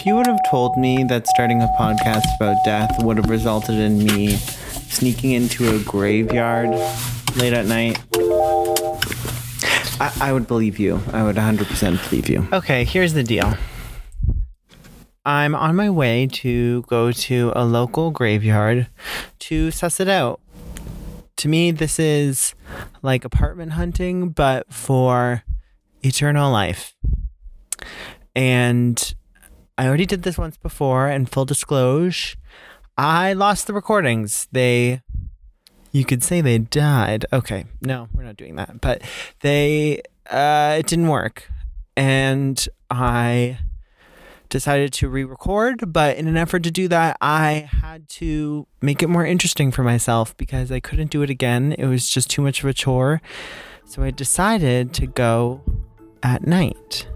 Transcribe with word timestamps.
If 0.00 0.06
you 0.06 0.16
would 0.16 0.26
have 0.28 0.40
told 0.50 0.78
me 0.78 1.04
that 1.04 1.26
starting 1.26 1.60
a 1.60 1.68
podcast 1.78 2.24
about 2.36 2.56
death 2.64 3.04
would 3.04 3.18
have 3.18 3.28
resulted 3.28 3.74
in 3.74 4.02
me 4.02 4.28
sneaking 4.88 5.32
into 5.32 5.76
a 5.76 5.78
graveyard 5.80 6.70
late 7.36 7.52
at 7.52 7.66
night, 7.66 8.02
I, 10.00 10.10
I 10.18 10.32
would 10.32 10.46
believe 10.46 10.78
you. 10.78 11.02
I 11.12 11.22
would 11.22 11.36
100% 11.36 12.08
believe 12.08 12.30
you. 12.30 12.48
Okay, 12.50 12.84
here's 12.84 13.12
the 13.12 13.22
deal. 13.22 13.52
I'm 15.26 15.54
on 15.54 15.76
my 15.76 15.90
way 15.90 16.26
to 16.28 16.80
go 16.84 17.12
to 17.12 17.52
a 17.54 17.66
local 17.66 18.10
graveyard 18.10 18.86
to 19.40 19.70
suss 19.70 20.00
it 20.00 20.08
out. 20.08 20.40
To 21.36 21.48
me, 21.48 21.72
this 21.72 21.98
is 21.98 22.54
like 23.02 23.26
apartment 23.26 23.72
hunting, 23.72 24.30
but 24.30 24.72
for 24.72 25.42
eternal 26.02 26.50
life. 26.50 26.94
And 28.34 29.14
I 29.80 29.86
already 29.86 30.04
did 30.04 30.24
this 30.24 30.36
once 30.36 30.58
before, 30.58 31.08
and 31.08 31.26
full 31.26 31.46
disclosure, 31.46 32.36
I 32.98 33.32
lost 33.32 33.66
the 33.66 33.72
recordings. 33.72 34.46
They, 34.52 35.00
you 35.90 36.04
could 36.04 36.22
say 36.22 36.42
they 36.42 36.58
died. 36.58 37.24
Okay, 37.32 37.64
no, 37.80 38.06
we're 38.12 38.24
not 38.24 38.36
doing 38.36 38.56
that. 38.56 38.82
But 38.82 39.00
they, 39.40 40.02
uh, 40.28 40.76
it 40.78 40.86
didn't 40.86 41.08
work. 41.08 41.50
And 41.96 42.62
I 42.90 43.58
decided 44.50 44.92
to 44.92 45.08
re 45.08 45.24
record, 45.24 45.90
but 45.90 46.18
in 46.18 46.28
an 46.28 46.36
effort 46.36 46.62
to 46.64 46.70
do 46.70 46.86
that, 46.88 47.16
I 47.22 47.70
had 47.80 48.06
to 48.20 48.66
make 48.82 49.02
it 49.02 49.08
more 49.08 49.24
interesting 49.24 49.72
for 49.72 49.82
myself 49.82 50.36
because 50.36 50.70
I 50.70 50.80
couldn't 50.80 51.10
do 51.10 51.22
it 51.22 51.30
again. 51.30 51.72
It 51.78 51.86
was 51.86 52.06
just 52.06 52.28
too 52.28 52.42
much 52.42 52.62
of 52.62 52.68
a 52.68 52.74
chore. 52.74 53.22
So 53.86 54.02
I 54.02 54.10
decided 54.10 54.92
to 54.92 55.06
go 55.06 55.62
at 56.22 56.46
night. 56.46 57.08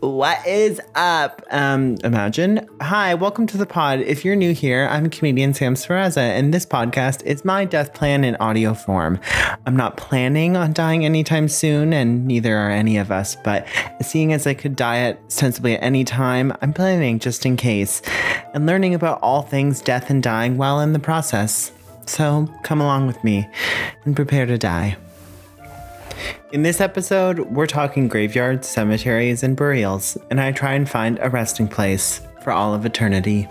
What 0.00 0.46
is 0.46 0.80
up? 0.94 1.42
Um, 1.50 1.96
imagine. 2.04 2.68
Hi, 2.80 3.14
welcome 3.14 3.46
to 3.48 3.56
the 3.56 3.66
pod. 3.66 4.00
If 4.00 4.24
you're 4.24 4.36
new 4.36 4.52
here, 4.52 4.86
I'm 4.90 5.10
comedian 5.10 5.54
Sam 5.54 5.74
Sparaza, 5.74 6.18
and 6.18 6.52
this 6.52 6.66
podcast 6.66 7.22
is 7.24 7.44
my 7.44 7.64
death 7.64 7.94
plan 7.94 8.24
in 8.24 8.36
audio 8.36 8.74
form. 8.74 9.18
I'm 9.66 9.76
not 9.76 9.96
planning 9.96 10.56
on 10.56 10.72
dying 10.72 11.04
anytime 11.04 11.48
soon, 11.48 11.92
and 11.92 12.26
neither 12.26 12.56
are 12.56 12.70
any 12.70 12.98
of 12.98 13.10
us, 13.10 13.36
but 13.36 13.66
seeing 14.02 14.32
as 14.32 14.46
I 14.46 14.54
could 14.54 14.76
die 14.76 14.98
at 14.98 15.32
sensibly 15.32 15.74
at 15.74 15.82
any 15.82 16.04
time, 16.04 16.52
I'm 16.60 16.72
planning 16.72 17.18
just 17.18 17.46
in 17.46 17.56
case 17.56 18.02
and 18.52 18.66
learning 18.66 18.94
about 18.94 19.20
all 19.22 19.42
things 19.42 19.80
death 19.80 20.10
and 20.10 20.22
dying 20.22 20.56
while 20.56 20.80
in 20.80 20.92
the 20.92 20.98
process. 20.98 21.72
So 22.06 22.48
come 22.62 22.80
along 22.80 23.06
with 23.06 23.22
me 23.24 23.48
and 24.04 24.14
prepare 24.14 24.46
to 24.46 24.58
die. 24.58 24.96
In 26.52 26.62
this 26.62 26.80
episode, 26.80 27.40
we're 27.40 27.66
talking 27.66 28.08
graveyards, 28.08 28.68
cemeteries, 28.68 29.42
and 29.42 29.56
burials, 29.56 30.16
and 30.30 30.40
I 30.40 30.52
try 30.52 30.74
and 30.74 30.88
find 30.88 31.18
a 31.20 31.28
resting 31.28 31.68
place 31.68 32.20
for 32.42 32.52
all 32.52 32.74
of 32.74 32.86
eternity. 32.86 33.48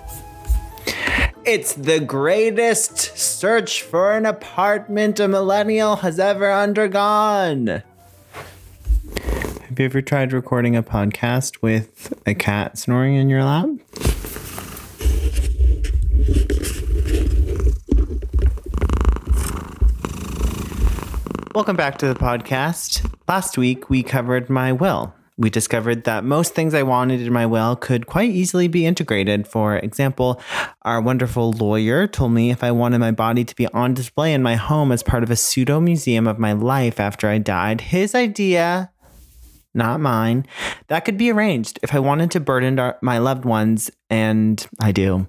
It's 1.46 1.74
the 1.74 2.00
greatest 2.00 3.18
search 3.18 3.82
for 3.82 4.16
an 4.16 4.26
apartment 4.26 5.20
a 5.20 5.28
millennial 5.28 5.98
has 5.98 6.18
ever 6.18 6.50
undergone. 6.52 7.84
Have 9.18 9.80
you 9.80 9.86
ever 9.86 10.02
tried 10.02 10.32
recording 10.32 10.76
a 10.76 10.84
podcast 10.84 11.62
with 11.62 12.14
a 12.26 12.34
cat 12.34 12.78
snoring 12.78 13.16
in 13.16 13.28
your 13.28 13.44
lap? 13.44 13.68
Welcome 21.54 21.76
back 21.76 22.00
to 22.00 22.08
the 22.08 22.16
podcast. 22.16 23.08
Last 23.28 23.60
week 23.60 23.88
we 23.88 24.02
covered 24.02 24.50
my 24.50 24.72
will. 24.72 25.14
We 25.38 25.52
discovered 25.52 26.04
that 26.06 26.24
most 26.24 26.56
things 26.56 26.74
I 26.74 26.82
wanted 26.82 27.22
in 27.22 27.32
my 27.32 27.46
will 27.46 27.76
could 27.76 28.08
quite 28.08 28.32
easily 28.32 28.68
be 28.68 28.88
integrated. 28.88 29.48
For 29.48 29.78
example, 29.78 30.42
our 30.82 31.00
wonderful 31.00 31.52
lawyer 31.52 32.08
told 32.08 32.32
me 32.32 32.50
if 32.50 32.64
I 32.64 32.72
wanted 32.72 32.98
my 32.98 33.12
body 33.12 33.46
to 33.46 33.56
be 33.56 33.68
on 33.68 33.94
display 33.94 34.34
in 34.34 34.42
my 34.42 34.56
home 34.56 34.92
as 34.92 35.04
part 35.04 35.22
of 35.22 35.30
a 35.30 35.36
pseudo 35.36 35.80
museum 35.80 36.26
of 36.26 36.40
my 36.40 36.54
life 36.54 37.00
after 37.00 37.28
I 37.28 37.38
died, 37.38 37.82
his 37.82 38.16
idea, 38.16 38.92
not 39.76 40.00
mine, 40.00 40.48
that 40.88 41.06
could 41.06 41.20
be 41.20 41.32
arranged 41.32 41.78
if 41.84 41.94
I 41.94 42.00
wanted 42.00 42.32
to 42.32 42.40
burden 42.40 42.80
our, 42.80 42.98
my 43.04 43.20
loved 43.20 43.46
ones, 43.46 43.92
and 44.10 44.66
I 44.82 44.92
do. 44.92 45.28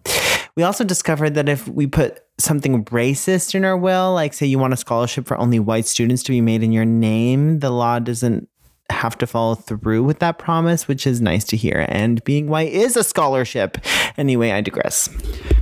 We 0.56 0.62
also 0.62 0.84
discovered 0.84 1.34
that 1.34 1.50
if 1.50 1.68
we 1.68 1.86
put 1.86 2.23
something 2.38 2.84
racist 2.86 3.54
in 3.54 3.64
our 3.64 3.76
will, 3.76 4.12
like 4.12 4.34
say 4.34 4.46
you 4.46 4.58
want 4.58 4.72
a 4.72 4.76
scholarship 4.76 5.26
for 5.26 5.36
only 5.36 5.58
white 5.58 5.86
students 5.86 6.22
to 6.24 6.32
be 6.32 6.40
made 6.40 6.62
in 6.62 6.72
your 6.72 6.84
name, 6.84 7.60
the 7.60 7.70
law 7.70 7.98
doesn't 7.98 8.48
have 8.90 9.16
to 9.18 9.26
follow 9.26 9.54
through 9.54 10.02
with 10.02 10.18
that 10.18 10.38
promise, 10.38 10.86
which 10.86 11.06
is 11.06 11.20
nice 11.20 11.44
to 11.44 11.56
hear. 11.56 11.86
And 11.88 12.22
being 12.24 12.48
white 12.48 12.72
is 12.72 12.96
a 12.96 13.04
scholarship. 13.04 13.78
Anyway, 14.18 14.50
I 14.50 14.60
digress. 14.60 15.08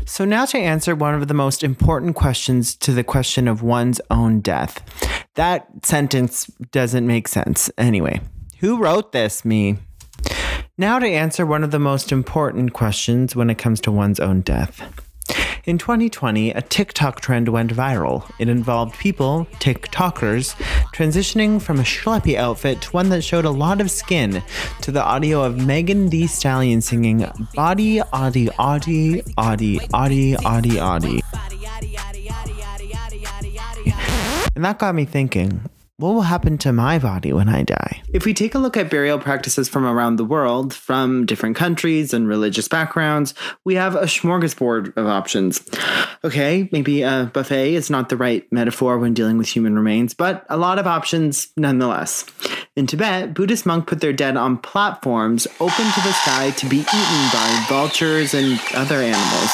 So, 0.07 0.25
now 0.25 0.45
to 0.47 0.59
answer 0.59 0.95
one 0.95 1.15
of 1.15 1.29
the 1.29 1.35
most 1.35 1.63
important 1.63 2.17
questions 2.17 2.75
to 2.77 2.93
the 2.93 3.05
question 3.05 3.47
of 3.47 3.63
one's 3.63 4.01
own 4.11 4.41
death. 4.41 4.83
That 5.35 5.69
sentence 5.85 6.47
doesn't 6.73 7.07
make 7.07 7.29
sense. 7.29 7.71
Anyway, 7.79 8.21
who 8.59 8.79
wrote 8.79 9.13
this? 9.13 9.45
Me. 9.45 9.79
Now, 10.77 10.99
to 10.99 11.07
answer 11.07 11.47
one 11.47 11.65
of 11.65 11.71
the 11.71 11.79
most 11.79 12.13
important 12.13 12.73
questions 12.73 13.37
when 13.37 13.51
it 13.51 13.59
comes 13.59 13.81
to 13.83 13.93
one's 13.93 14.21
own 14.21 14.41
death. 14.41 14.83
In 15.65 15.79
2020, 15.79 16.51
a 16.51 16.61
TikTok 16.61 17.21
trend 17.21 17.49
went 17.49 17.73
viral. 17.73 18.29
It 18.39 18.49
involved 18.49 18.99
people, 18.99 19.47
TikTokers, 19.61 20.55
transitioning 20.93 21.63
from 21.63 21.79
a 21.79 21.85
schleppy 21.85 22.37
outfit 22.37 22.83
to 22.83 22.91
one 22.91 23.09
that 23.11 23.23
showed 23.23 23.45
a 23.45 23.51
lot 23.51 23.81
of 23.81 23.91
skin 23.91 24.43
to 24.81 24.91
the 24.91 25.03
audio 25.03 25.43
of 25.45 25.65
Megan 25.65 26.09
Thee 26.09 26.27
Stallion 26.27 26.81
singing 26.81 27.27
Body, 27.55 28.01
Audi, 28.13 28.51
Audi, 28.59 29.23
Audi, 29.39 29.81
Audi, 29.95 30.37
Audi, 30.45 30.81
Audi. 30.81 31.23
And 34.55 34.65
that 34.65 34.79
got 34.79 34.95
me 34.95 35.05
thinking, 35.05 35.63
what 36.03 36.15
will 36.15 36.23
happen 36.23 36.59
to 36.59 36.73
my 36.73 36.99
body 36.99 37.33
when 37.33 37.49
I 37.49 37.63
die? 37.63 38.03
If 38.13 38.25
we 38.25 38.35
take 38.35 38.57
a 38.57 38.59
look 38.59 38.77
at 38.77 38.91
burial 38.91 39.21
practices 39.21 39.69
from 39.69 39.85
around 39.85 40.17
the 40.17 40.25
world, 40.25 40.75
from 40.75 41.27
different 41.27 41.55
countries 41.55 42.13
and 42.13 42.27
religious 42.27 42.67
backgrounds, 42.67 43.35
we 43.65 43.77
have 43.77 43.95
a 43.95 44.07
smorgasbord 44.07 44.97
of 44.97 45.07
options. 45.07 45.63
Okay, 46.25 46.69
maybe 46.73 47.03
a 47.03 47.31
buffet 47.33 47.75
is 47.75 47.89
not 47.89 48.09
the 48.09 48.17
right 48.17 48.45
metaphor 48.53 48.99
when 48.99 49.15
dealing 49.15 49.39
with 49.39 49.49
human 49.49 49.77
remains, 49.77 50.13
but 50.13 50.45
a 50.49 50.57
lot 50.57 50.81
of 50.81 50.89
options 50.89 51.53
nonetheless. 51.57 52.27
In 52.75 52.89
Tibet, 52.89 53.33
Buddhist 53.33 53.65
monks 53.65 53.89
put 53.89 54.01
their 54.01 54.13
dead 54.13 54.37
on 54.37 54.59
platforms 54.59 55.47
open 55.61 55.85
to 55.85 56.01
the 56.01 56.13
sky 56.13 56.51
to 56.51 56.69
be 56.69 56.79
eaten 56.79 57.29
by 57.33 57.65
vultures 57.69 58.35
and 58.35 58.61
other 58.75 58.97
animals. 58.97 59.51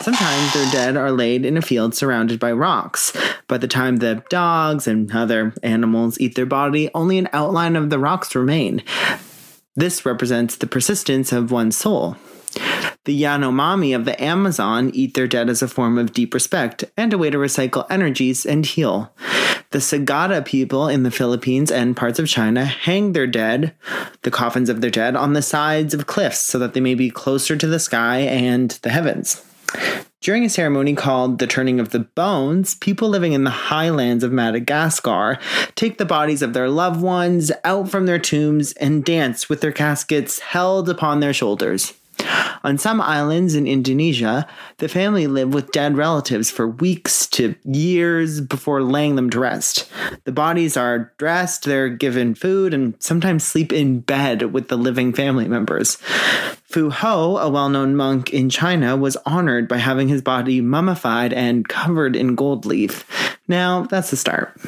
Sometimes 0.00 0.52
their 0.52 0.70
dead 0.70 0.96
are 0.96 1.10
laid 1.10 1.46
in 1.46 1.56
a 1.56 1.62
field 1.62 1.94
surrounded 1.94 2.38
by 2.38 2.52
rocks. 2.52 3.16
By 3.48 3.56
the 3.58 3.66
time 3.66 3.96
the 3.96 4.22
dogs 4.28 4.86
and 4.86 5.10
other 5.10 5.54
animals 5.62 5.73
eat 6.20 6.34
their 6.34 6.46
body, 6.46 6.90
only 6.94 7.18
an 7.18 7.28
outline 7.32 7.76
of 7.76 7.90
the 7.90 7.98
rocks 7.98 8.34
remain. 8.34 8.82
This 9.76 10.06
represents 10.06 10.56
the 10.56 10.66
persistence 10.66 11.32
of 11.32 11.50
one's 11.50 11.76
soul. 11.76 12.16
The 13.04 13.22
Yanomami 13.22 13.94
of 13.94 14.04
the 14.04 14.20
Amazon 14.22 14.90
eat 14.94 15.14
their 15.14 15.26
dead 15.26 15.50
as 15.50 15.62
a 15.62 15.68
form 15.68 15.98
of 15.98 16.12
deep 16.12 16.32
respect 16.32 16.84
and 16.96 17.12
a 17.12 17.18
way 17.18 17.28
to 17.30 17.38
recycle 17.38 17.86
energies 17.90 18.46
and 18.46 18.64
heal. 18.64 19.12
The 19.70 19.80
Sagada 19.80 20.44
people 20.44 20.88
in 20.88 21.02
the 21.02 21.10
Philippines 21.10 21.72
and 21.72 21.96
parts 21.96 22.20
of 22.20 22.28
China 22.28 22.64
hang 22.64 23.12
their 23.12 23.26
dead, 23.26 23.74
the 24.22 24.30
coffins 24.30 24.68
of 24.68 24.80
their 24.80 24.90
dead, 24.90 25.16
on 25.16 25.32
the 25.32 25.42
sides 25.42 25.92
of 25.92 26.06
cliffs 26.06 26.38
so 26.38 26.58
that 26.60 26.74
they 26.74 26.80
may 26.80 26.94
be 26.94 27.10
closer 27.10 27.56
to 27.56 27.66
the 27.66 27.80
sky 27.80 28.18
and 28.18 28.70
the 28.82 28.90
heavens. 28.90 29.44
During 30.24 30.46
a 30.46 30.48
ceremony 30.48 30.94
called 30.94 31.38
the 31.38 31.46
Turning 31.46 31.78
of 31.78 31.90
the 31.90 31.98
Bones, 31.98 32.76
people 32.76 33.10
living 33.10 33.34
in 33.34 33.44
the 33.44 33.50
highlands 33.50 34.24
of 34.24 34.32
Madagascar 34.32 35.38
take 35.74 35.98
the 35.98 36.06
bodies 36.06 36.40
of 36.40 36.54
their 36.54 36.70
loved 36.70 37.02
ones 37.02 37.52
out 37.62 37.90
from 37.90 38.06
their 38.06 38.18
tombs 38.18 38.72
and 38.72 39.04
dance 39.04 39.50
with 39.50 39.60
their 39.60 39.70
caskets 39.70 40.38
held 40.38 40.88
upon 40.88 41.20
their 41.20 41.34
shoulders. 41.34 41.92
On 42.64 42.78
some 42.78 43.00
islands 43.00 43.54
in 43.54 43.66
Indonesia, 43.66 44.46
the 44.78 44.88
family 44.88 45.26
live 45.26 45.52
with 45.52 45.70
dead 45.70 45.96
relatives 45.96 46.50
for 46.50 46.66
weeks 46.66 47.26
to 47.28 47.54
years 47.64 48.40
before 48.40 48.82
laying 48.82 49.16
them 49.16 49.28
to 49.30 49.38
rest. 49.38 49.90
The 50.24 50.32
bodies 50.32 50.76
are 50.76 51.12
dressed, 51.18 51.64
they're 51.64 51.90
given 51.90 52.34
food, 52.34 52.72
and 52.72 52.94
sometimes 53.00 53.44
sleep 53.44 53.72
in 53.72 54.00
bed 54.00 54.54
with 54.54 54.68
the 54.68 54.78
living 54.78 55.12
family 55.12 55.46
members. 55.46 55.96
Fu 56.64 56.90
Ho, 56.90 57.36
a 57.36 57.48
well 57.50 57.68
known 57.68 57.96
monk 57.96 58.32
in 58.32 58.48
China, 58.48 58.96
was 58.96 59.18
honored 59.26 59.68
by 59.68 59.76
having 59.76 60.08
his 60.08 60.22
body 60.22 60.60
mummified 60.60 61.32
and 61.32 61.68
covered 61.68 62.16
in 62.16 62.34
gold 62.34 62.64
leaf. 62.64 63.38
Now, 63.46 63.82
that's 63.82 64.10
the 64.10 64.16
start 64.16 64.58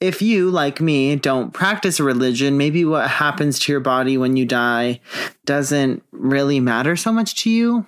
if 0.00 0.22
you, 0.22 0.50
like 0.50 0.80
me, 0.80 1.14
don't 1.16 1.52
practice 1.52 2.00
a 2.00 2.04
religion, 2.04 2.56
maybe 2.56 2.84
what 2.84 3.08
happens 3.08 3.58
to 3.60 3.72
your 3.72 3.80
body 3.80 4.16
when 4.16 4.36
you 4.36 4.46
die 4.46 5.00
doesn't 5.44 6.02
really 6.10 6.58
matter 6.58 6.96
so 6.96 7.12
much 7.12 7.42
to 7.42 7.50
you. 7.50 7.86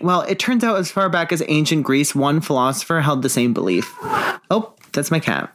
Well, 0.00 0.22
it 0.22 0.38
turns 0.38 0.64
out 0.64 0.78
as 0.78 0.90
far 0.90 1.10
back 1.10 1.32
as 1.32 1.42
ancient 1.46 1.84
Greece, 1.84 2.14
one 2.14 2.40
philosopher 2.40 3.00
held 3.00 3.22
the 3.22 3.28
same 3.28 3.52
belief. 3.52 3.94
Oh, 4.50 4.72
that's 4.92 5.10
my 5.10 5.20
cat. 5.20 5.52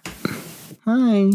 Hi. 0.86 1.31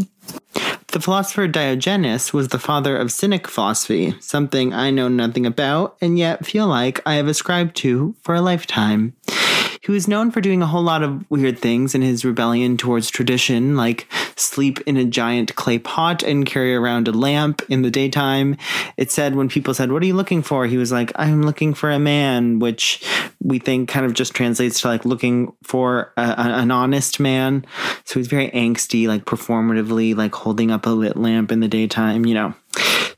The 0.88 1.00
philosopher 1.00 1.48
Diogenes 1.48 2.32
was 2.32 2.48
the 2.48 2.58
father 2.58 2.96
of 2.96 3.12
Cynic 3.12 3.48
philosophy, 3.48 4.14
something 4.20 4.72
I 4.72 4.90
know 4.90 5.08
nothing 5.08 5.46
about 5.46 5.96
and 6.00 6.18
yet 6.18 6.46
feel 6.46 6.66
like 6.66 7.00
I 7.06 7.14
have 7.14 7.28
ascribed 7.28 7.76
to 7.76 8.14
for 8.22 8.34
a 8.34 8.40
lifetime. 8.40 9.14
He 9.82 9.90
was 9.90 10.06
known 10.06 10.30
for 10.30 10.42
doing 10.42 10.60
a 10.60 10.66
whole 10.66 10.82
lot 10.82 11.02
of 11.02 11.28
weird 11.30 11.58
things 11.58 11.94
in 11.94 12.02
his 12.02 12.22
rebellion 12.22 12.76
towards 12.76 13.10
tradition, 13.10 13.78
like 13.78 14.06
sleep 14.36 14.78
in 14.82 14.98
a 14.98 15.06
giant 15.06 15.54
clay 15.54 15.78
pot 15.78 16.22
and 16.22 16.44
carry 16.44 16.74
around 16.74 17.08
a 17.08 17.12
lamp 17.12 17.62
in 17.70 17.80
the 17.80 17.90
daytime. 17.90 18.58
It 18.98 19.10
said 19.10 19.36
when 19.36 19.48
people 19.48 19.72
said, 19.72 19.90
What 19.90 20.02
are 20.02 20.06
you 20.06 20.14
looking 20.14 20.42
for? 20.42 20.66
He 20.66 20.76
was 20.76 20.92
like, 20.92 21.12
I'm 21.16 21.42
looking 21.42 21.72
for 21.72 21.90
a 21.90 21.98
man, 21.98 22.58
which 22.58 23.02
we 23.42 23.58
think 23.58 23.88
kind 23.88 24.04
of 24.04 24.12
just 24.12 24.34
translates 24.34 24.82
to 24.82 24.88
like 24.88 25.06
looking 25.06 25.54
for 25.62 26.12
a, 26.18 26.34
an 26.38 26.70
honest 26.70 27.18
man. 27.18 27.64
So 28.04 28.20
he's 28.20 28.28
very 28.28 28.50
angsty, 28.50 29.08
like 29.08 29.24
performatively, 29.24 30.14
like 30.14 30.34
holding 30.34 30.70
up 30.70 30.84
a 30.84 30.90
lit 30.90 31.16
lamp 31.16 31.50
in 31.50 31.60
the 31.60 31.68
daytime, 31.68 32.26
you 32.26 32.34
know. 32.34 32.54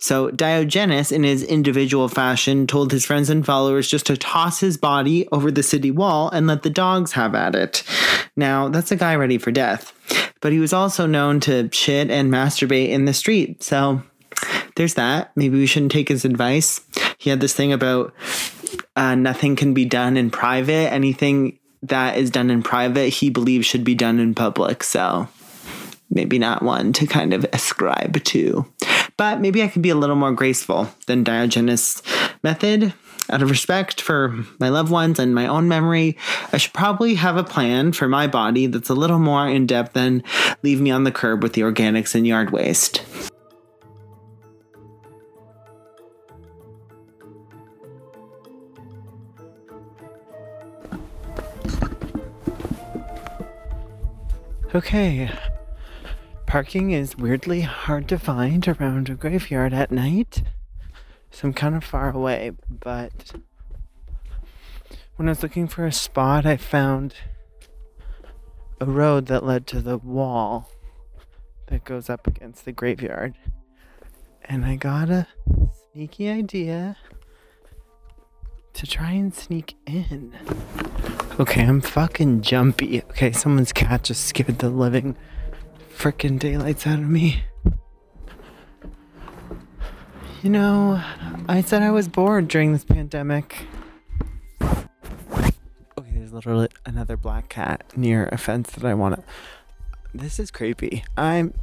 So 0.02 0.32
Diogenes, 0.32 1.12
in 1.12 1.22
his 1.22 1.44
individual 1.44 2.08
fashion, 2.08 2.66
told 2.66 2.90
his 2.90 3.06
friends 3.06 3.31
and 3.31 3.46
followers 3.46 3.88
just 3.88 4.04
to 4.06 4.16
toss 4.16 4.58
his 4.58 4.76
body 4.76 5.28
over 5.31 5.52
the 5.52 5.62
city 5.62 5.93
wall 5.93 6.28
and 6.31 6.49
let 6.49 6.64
the 6.64 6.70
dogs 6.70 7.12
have 7.12 7.37
at 7.37 7.54
it. 7.54 7.84
Now, 8.37 8.69
that's 8.69 8.90
a 8.90 8.96
guy 8.96 9.14
ready 9.14 9.38
for 9.38 9.52
death. 9.52 9.93
But 10.40 10.50
he 10.50 10.58
was 10.58 10.72
also 10.72 11.06
known 11.06 11.38
to 11.40 11.70
shit 11.70 12.10
and 12.10 12.32
masturbate 12.32 12.88
in 12.88 13.04
the 13.04 13.14
street. 13.14 13.62
So 13.62 14.02
there's 14.75 14.94
that. 14.94 15.31
Maybe 15.37 15.56
we 15.56 15.66
shouldn't 15.66 15.93
take 15.93 16.08
his 16.08 16.25
advice. 16.25 16.81
He 17.19 17.31
had 17.31 17.38
this 17.38 17.54
thing 17.54 17.72
about 17.72 18.12
uh, 18.96 19.14
nothing 19.14 19.54
can 19.54 19.72
be 19.72 19.84
done 19.84 20.16
in 20.16 20.32
private. 20.32 20.93
Anything 20.93 21.60
that 21.82 22.16
is 22.16 22.28
done 22.28 22.50
in 22.50 22.64
private, 22.64 23.10
he 23.10 23.31
believes 23.31 23.66
should 23.66 23.84
be 23.84 23.94
done 23.94 24.19
in 24.19 24.34
public. 24.34 24.82
So 24.82 25.28
maybe 26.10 26.40
not 26.40 26.62
one 26.62 26.93
to 26.94 27.06
kind 27.06 27.32
of 27.32 27.46
ascribe 27.52 28.25
to 28.25 28.66
but 29.22 29.40
maybe 29.40 29.62
I 29.62 29.69
could 29.69 29.82
be 29.82 29.90
a 29.90 29.94
little 29.94 30.16
more 30.16 30.32
graceful 30.32 30.92
than 31.06 31.22
Diogenes' 31.22 32.02
method. 32.42 32.92
Out 33.30 33.40
of 33.40 33.50
respect 33.50 34.00
for 34.00 34.44
my 34.58 34.69
loved 34.69 34.90
ones 34.90 35.20
and 35.20 35.32
my 35.32 35.46
own 35.46 35.69
memory, 35.69 36.19
I 36.52 36.56
should 36.56 36.72
probably 36.72 37.14
have 37.14 37.36
a 37.36 37.44
plan 37.44 37.92
for 37.92 38.08
my 38.08 38.26
body 38.26 38.66
that's 38.66 38.90
a 38.90 38.94
little 38.94 39.20
more 39.20 39.48
in 39.48 39.64
depth 39.64 39.92
than 39.92 40.24
leave 40.64 40.80
me 40.80 40.90
on 40.90 41.04
the 41.04 41.12
curb 41.12 41.40
with 41.40 41.52
the 41.52 41.60
organics 41.60 42.16
and 42.16 42.26
yard 42.26 42.50
waste. 42.50 43.04
Okay, 54.75 55.30
Parking 56.52 56.90
is 56.90 57.16
weirdly 57.16 57.62
hard 57.62 58.06
to 58.08 58.19
find 58.19 58.69
around 58.69 59.08
a 59.08 59.14
graveyard 59.14 59.72
at 59.72 59.90
night. 59.90 60.43
So 61.31 61.49
I'm 61.49 61.54
kind 61.54 61.75
of 61.75 61.82
far 61.82 62.10
away, 62.10 62.52
but 62.69 63.32
when 65.16 65.28
I 65.28 65.31
was 65.31 65.43
looking 65.43 65.66
for 65.66 65.87
a 65.87 65.93
spot, 65.93 66.44
I 66.44 66.58
found 66.58 67.14
a 68.82 68.84
road 68.84 69.28
that 69.28 69.46
led 69.46 69.66
to 69.69 69.81
the 69.81 69.96
wall 69.96 70.70
that 71.69 71.84
goes 71.87 72.10
up 72.10 72.26
against 72.26 72.66
the 72.66 72.72
graveyard. 72.72 73.34
And 74.44 74.66
I 74.66 74.76
got 74.76 75.08
a 75.08 75.26
sneaky 75.90 76.28
idea 76.28 76.99
to 78.75 78.87
try 78.87 79.12
and 79.12 79.32
sneak 79.32 79.75
in. 79.87 80.34
Okay, 81.40 81.62
I'm 81.62 81.81
fucking 81.81 82.43
jumpy. 82.43 83.00
Okay, 83.04 83.32
someone's 83.32 83.72
cat 83.72 84.02
just 84.02 84.26
scared 84.26 84.58
the 84.58 84.69
living 84.69 85.16
frickin' 86.02 86.37
daylights 86.37 86.84
out 86.84 86.99
of 86.99 87.08
me. 87.08 87.44
You 90.43 90.50
know, 90.50 91.00
I 91.49 91.60
said 91.60 91.82
I 91.82 91.93
was 91.93 92.08
bored 92.08 92.49
during 92.49 92.72
this 92.72 92.84
pandemic. 92.84 93.66
Okay, 94.60 95.52
there's 95.96 96.32
literally 96.32 96.66
another 96.84 97.16
black 97.16 97.49
cat 97.49 97.84
near 97.96 98.28
a 98.32 98.37
fence 98.37 98.72
that 98.72 98.84
I 98.84 98.94
want 98.94 99.14
to. 99.14 99.22
This 100.12 100.40
is 100.40 100.50
creepy. 100.50 101.04
I'm. 101.16 101.54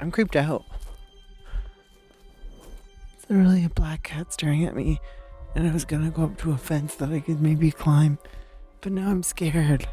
I'm 0.00 0.10
creeped 0.10 0.34
out. 0.34 0.64
It's 3.18 3.28
literally 3.28 3.66
a 3.66 3.68
black 3.68 4.02
cat 4.04 4.32
staring 4.32 4.64
at 4.64 4.74
me, 4.74 4.98
and 5.54 5.68
I 5.68 5.72
was 5.74 5.84
gonna 5.84 6.10
go 6.10 6.24
up 6.24 6.38
to 6.38 6.52
a 6.52 6.56
fence 6.56 6.94
that 6.94 7.10
I 7.10 7.20
could 7.20 7.42
maybe 7.42 7.70
climb, 7.70 8.16
but 8.80 8.92
now 8.92 9.10
I'm 9.10 9.22
scared. 9.22 9.86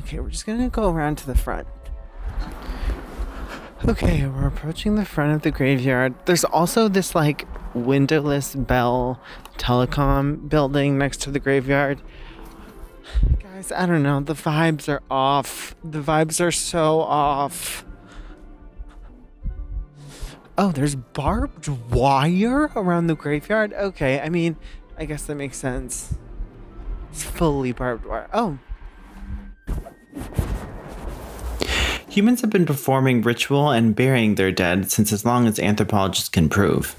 Okay, 0.00 0.20
we're 0.20 0.30
just 0.30 0.46
gonna 0.46 0.68
go 0.68 0.90
around 0.90 1.18
to 1.18 1.26
the 1.26 1.36
front. 1.36 1.66
Okay, 3.86 4.26
we're 4.26 4.46
approaching 4.46 4.94
the 4.94 5.04
front 5.04 5.34
of 5.34 5.42
the 5.42 5.50
graveyard. 5.50 6.14
There's 6.24 6.44
also 6.44 6.88
this 6.88 7.14
like 7.14 7.46
windowless 7.74 8.54
Bell 8.54 9.20
telecom 9.58 10.48
building 10.48 10.96
next 10.96 11.20
to 11.22 11.30
the 11.30 11.38
graveyard. 11.38 12.00
Guys, 13.38 13.70
I 13.70 13.86
don't 13.86 14.02
know. 14.02 14.20
The 14.20 14.34
vibes 14.34 14.88
are 14.88 15.02
off. 15.10 15.74
The 15.84 16.00
vibes 16.00 16.40
are 16.40 16.50
so 16.50 17.00
off. 17.00 17.84
Oh, 20.56 20.70
there's 20.70 20.94
barbed 20.94 21.68
wire 21.68 22.70
around 22.76 23.08
the 23.08 23.16
graveyard? 23.16 23.72
Okay, 23.72 24.20
I 24.20 24.28
mean, 24.28 24.56
I 24.96 25.04
guess 25.04 25.24
that 25.24 25.34
makes 25.34 25.58
sense. 25.58 26.16
It's 27.10 27.22
fully 27.22 27.72
barbed 27.72 28.06
wire. 28.06 28.28
Oh, 28.32 28.58
Humans 32.14 32.42
have 32.42 32.50
been 32.50 32.64
performing 32.64 33.22
ritual 33.22 33.70
and 33.70 33.96
burying 33.96 34.36
their 34.36 34.52
dead 34.52 34.88
since 34.88 35.12
as 35.12 35.24
long 35.24 35.48
as 35.48 35.58
anthropologists 35.58 36.28
can 36.28 36.48
prove. 36.48 36.94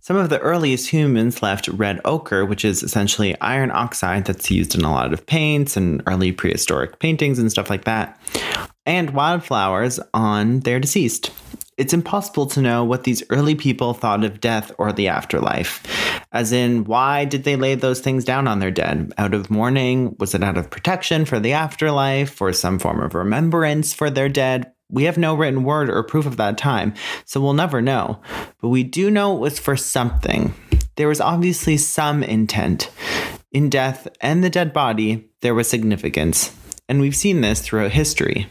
Some 0.00 0.16
of 0.16 0.28
the 0.30 0.38
earliest 0.38 0.88
humans 0.88 1.42
left 1.42 1.66
red 1.66 2.00
ochre, 2.04 2.44
which 2.46 2.64
is 2.64 2.84
essentially 2.84 3.36
iron 3.40 3.72
oxide 3.72 4.24
that's 4.24 4.52
used 4.52 4.76
in 4.76 4.84
a 4.84 4.92
lot 4.92 5.12
of 5.12 5.26
paints 5.26 5.76
and 5.76 6.00
early 6.06 6.30
prehistoric 6.30 7.00
paintings 7.00 7.40
and 7.40 7.50
stuff 7.50 7.70
like 7.70 7.86
that, 7.86 8.16
and 8.86 9.10
wildflowers 9.10 10.00
on 10.12 10.60
their 10.60 10.80
deceased. 10.80 11.30
It's 11.78 11.94
impossible 11.94 12.46
to 12.46 12.60
know 12.60 12.84
what 12.84 13.04
these 13.04 13.22
early 13.30 13.54
people 13.54 13.94
thought 13.94 14.24
of 14.24 14.40
death 14.40 14.70
or 14.78 14.92
the 14.92 15.08
afterlife. 15.08 15.82
As 16.30 16.52
in, 16.52 16.84
why 16.84 17.24
did 17.24 17.44
they 17.44 17.56
lay 17.56 17.74
those 17.74 18.00
things 18.00 18.24
down 18.24 18.46
on 18.46 18.58
their 18.58 18.70
dead? 18.70 19.12
Out 19.16 19.32
of 19.32 19.50
mourning? 19.50 20.14
Was 20.18 20.34
it 20.34 20.44
out 20.44 20.58
of 20.58 20.70
protection 20.70 21.24
for 21.24 21.40
the 21.40 21.54
afterlife? 21.54 22.40
or 22.40 22.52
some 22.52 22.78
form 22.78 23.00
of 23.00 23.14
remembrance 23.14 23.94
for 23.94 24.10
their 24.10 24.28
dead? 24.28 24.72
We 24.90 25.04
have 25.04 25.16
no 25.16 25.34
written 25.34 25.64
word 25.64 25.88
or 25.88 26.02
proof 26.02 26.26
of 26.26 26.36
that 26.36 26.58
time, 26.58 26.92
so 27.24 27.40
we'll 27.40 27.54
never 27.54 27.80
know. 27.80 28.20
But 28.60 28.68
we 28.68 28.82
do 28.84 29.10
know 29.10 29.34
it 29.34 29.40
was 29.40 29.58
for 29.58 29.74
something. 29.74 30.54
There 30.96 31.08
was 31.08 31.20
obviously 31.20 31.78
some 31.78 32.22
intent. 32.22 32.90
In 33.50 33.70
death 33.70 34.06
and 34.20 34.44
the 34.44 34.50
dead 34.50 34.74
body, 34.74 35.30
there 35.40 35.54
was 35.54 35.68
significance. 35.68 36.54
And 36.92 37.00
we've 37.00 37.16
seen 37.16 37.40
this 37.40 37.62
throughout 37.62 37.92
history 37.92 38.48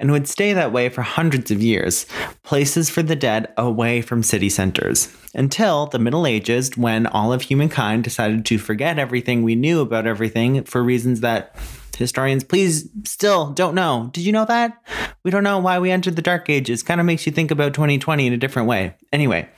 and 0.00 0.10
would 0.10 0.26
stay 0.26 0.52
that 0.52 0.72
way 0.72 0.88
for 0.88 1.02
hundreds 1.02 1.52
of 1.52 1.62
years, 1.62 2.06
places 2.42 2.90
for 2.90 3.04
the 3.04 3.14
dead 3.14 3.52
away 3.56 4.02
from 4.02 4.24
city 4.24 4.48
centers, 4.48 5.16
until 5.32 5.86
the 5.86 6.00
Middle 6.00 6.26
Ages 6.26 6.76
when 6.76 7.06
all 7.06 7.32
of 7.32 7.42
humankind 7.42 8.02
decided 8.02 8.44
to 8.46 8.58
forget 8.58 8.98
everything 8.98 9.44
we 9.44 9.54
knew 9.54 9.80
about 9.80 10.08
everything 10.08 10.64
for 10.64 10.82
reasons 10.82 11.20
that 11.20 11.54
historians 11.96 12.42
please 12.42 12.88
still 13.04 13.52
don't 13.52 13.76
know. 13.76 14.10
Did 14.12 14.24
you 14.24 14.32
know 14.32 14.46
that? 14.46 14.76
We 15.22 15.30
don't 15.30 15.44
know 15.44 15.60
why 15.60 15.78
we 15.78 15.92
entered 15.92 16.16
the 16.16 16.22
dark 16.22 16.50
ages. 16.50 16.82
Kind 16.82 16.98
of 16.98 17.06
makes 17.06 17.26
you 17.26 17.30
think 17.30 17.52
about 17.52 17.74
2020 17.74 18.26
in 18.26 18.32
a 18.32 18.38
different 18.38 18.66
way. 18.66 18.96
Anyway, 19.12 19.48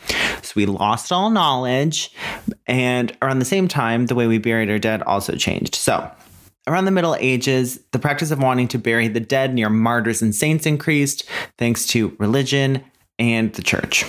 so 0.43 0.53
we 0.57 0.67
lost 0.67 1.11
all 1.11 1.31
knowledge 1.31 2.13
and 2.67 3.17
around 3.23 3.39
the 3.39 3.47
same 3.47 3.67
time 3.67 4.05
the 4.05 4.15
way 4.15 4.27
we 4.27 4.37
buried 4.37 4.69
our 4.69 4.79
dead 4.79 5.01
also 5.05 5.37
changed. 5.37 5.75
So, 5.75 6.11
Around 6.67 6.87
the 6.87 6.93
Middle 6.93 7.15
Ages, 7.21 7.79
the 7.93 7.99
practice 7.99 8.31
of 8.31 8.39
wanting 8.39 8.69
to 8.69 8.79
bury 8.79 9.07
the 9.07 9.21
dead 9.21 9.53
near 9.53 9.69
martyrs 9.69 10.23
and 10.23 10.35
saints 10.35 10.65
increased 10.65 11.29
thanks 11.59 11.87
to 11.89 12.17
religion 12.19 12.83
and 13.19 13.53
the 13.53 13.63
church. 13.63 14.07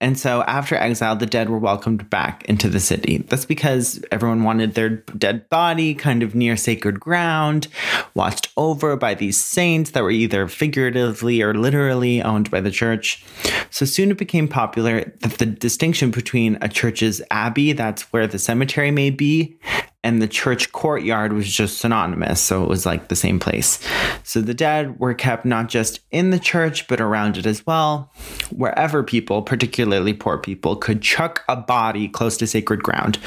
And 0.00 0.18
so 0.18 0.42
after 0.44 0.76
exile, 0.76 1.16
the 1.16 1.26
dead 1.26 1.50
were 1.50 1.58
welcomed 1.58 2.08
back 2.08 2.44
into 2.44 2.70
the 2.70 2.80
city. 2.80 3.18
That's 3.18 3.44
because 3.44 4.02
everyone 4.10 4.44
wanted 4.44 4.74
their 4.74 4.88
dead 4.88 5.46
body 5.50 5.94
kind 5.94 6.22
of 6.22 6.34
near 6.34 6.56
sacred 6.56 7.00
ground, 7.00 7.68
watched 8.14 8.48
over 8.56 8.96
by 8.96 9.14
these 9.14 9.36
saints 9.36 9.90
that 9.90 10.02
were 10.02 10.10
either 10.10 10.48
figuratively 10.48 11.42
or 11.42 11.52
literally 11.52 12.22
owned 12.22 12.50
by 12.50 12.60
the 12.60 12.70
church. 12.70 13.24
So 13.70 13.84
soon 13.84 14.10
it 14.10 14.18
became 14.18 14.48
popular 14.48 15.12
that 15.20 15.38
the 15.38 15.46
distinction 15.46 16.12
between 16.12 16.56
a 16.62 16.68
church's 16.68 17.20
abbey, 17.30 17.72
that's 17.72 18.10
where 18.12 18.26
the 18.26 18.38
cemetery 18.38 18.90
may 18.90 19.10
be, 19.10 19.58
and 20.04 20.22
the 20.22 20.28
church 20.28 20.72
courtyard 20.72 21.32
was 21.32 21.50
just 21.50 21.78
synonymous. 21.78 22.40
So 22.40 22.62
it 22.62 22.68
was 22.68 22.86
like 22.86 23.08
the 23.08 23.16
same 23.16 23.40
place. 23.40 23.80
So 24.22 24.40
the 24.40 24.54
dead 24.54 24.98
were 25.00 25.14
kept 25.14 25.44
not 25.44 25.68
just 25.68 26.00
in 26.10 26.30
the 26.30 26.38
church, 26.38 26.86
but 26.86 27.00
around 27.00 27.36
it 27.36 27.46
as 27.46 27.66
well, 27.66 28.12
wherever 28.50 29.02
people, 29.02 29.42
particularly 29.42 30.12
poor 30.12 30.38
people, 30.38 30.76
could 30.76 31.02
chuck 31.02 31.44
a 31.48 31.56
body 31.56 32.08
close 32.08 32.36
to 32.38 32.46
sacred 32.46 32.82
ground. 32.82 33.18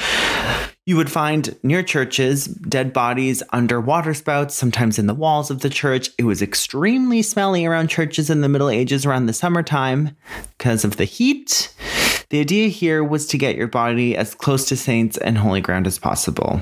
You 0.85 0.97
would 0.97 1.11
find 1.11 1.55
near 1.61 1.83
churches 1.83 2.45
dead 2.45 2.91
bodies 2.91 3.43
under 3.51 3.79
water 3.79 4.13
spouts, 4.13 4.55
sometimes 4.55 4.97
in 4.97 5.05
the 5.05 5.13
walls 5.13 5.51
of 5.51 5.61
the 5.61 5.69
church. 5.69 6.09
It 6.17 6.23
was 6.23 6.41
extremely 6.41 7.21
smelly 7.21 7.65
around 7.65 7.89
churches 7.89 8.29
in 8.29 8.41
the 8.41 8.49
Middle 8.49 8.69
Ages 8.69 9.05
around 9.05 9.27
the 9.27 9.33
summertime 9.33 10.15
because 10.57 10.83
of 10.83 10.97
the 10.97 11.05
heat. 11.05 11.71
The 12.31 12.39
idea 12.39 12.69
here 12.69 13.03
was 13.03 13.27
to 13.27 13.37
get 13.37 13.57
your 13.57 13.67
body 13.67 14.15
as 14.15 14.33
close 14.33 14.69
to 14.69 14.77
saints 14.77 15.17
and 15.17 15.37
holy 15.37 15.59
ground 15.59 15.85
as 15.85 15.99
possible. 15.99 16.61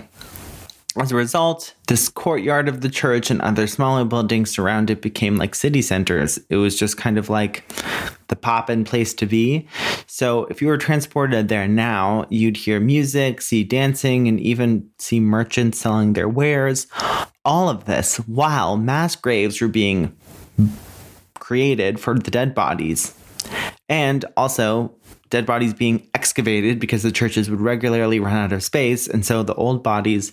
As 0.97 1.11
a 1.11 1.15
result, 1.15 1.75
this 1.87 2.09
courtyard 2.09 2.67
of 2.67 2.81
the 2.81 2.89
church 2.89 3.29
and 3.29 3.39
other 3.41 3.67
smaller 3.67 4.03
buildings 4.03 4.57
around 4.57 4.89
it 4.89 5.03
became 5.03 5.37
like 5.37 5.53
city 5.53 5.83
centers. 5.83 6.39
It 6.49 6.55
was 6.55 6.75
just 6.75 6.97
kind 6.97 7.19
of 7.19 7.29
like 7.29 7.71
the 8.29 8.35
pop 8.35 8.71
in 8.71 8.83
place 8.83 9.13
to 9.13 9.27
be. 9.27 9.67
So 10.07 10.45
if 10.45 10.59
you 10.59 10.69
were 10.69 10.77
transported 10.79 11.49
there 11.49 11.67
now, 11.67 12.25
you'd 12.31 12.57
hear 12.57 12.79
music, 12.79 13.39
see 13.39 13.63
dancing, 13.63 14.27
and 14.27 14.39
even 14.39 14.89
see 14.97 15.19
merchants 15.19 15.77
selling 15.77 16.13
their 16.13 16.27
wares. 16.27 16.87
All 17.45 17.69
of 17.69 17.85
this 17.85 18.17
while 18.21 18.75
mass 18.75 19.15
graves 19.15 19.61
were 19.61 19.67
being 19.67 20.17
created 21.35 21.99
for 21.99 22.17
the 22.17 22.31
dead 22.31 22.55
bodies. 22.55 23.13
And 23.87 24.23
also, 24.37 24.93
dead 25.29 25.45
bodies 25.45 25.73
being 25.73 26.07
excavated 26.13 26.79
because 26.79 27.03
the 27.03 27.11
churches 27.11 27.49
would 27.49 27.61
regularly 27.61 28.19
run 28.19 28.35
out 28.35 28.53
of 28.53 28.63
space, 28.63 29.07
and 29.07 29.25
so 29.25 29.43
the 29.43 29.55
old 29.55 29.83
bodies 29.83 30.31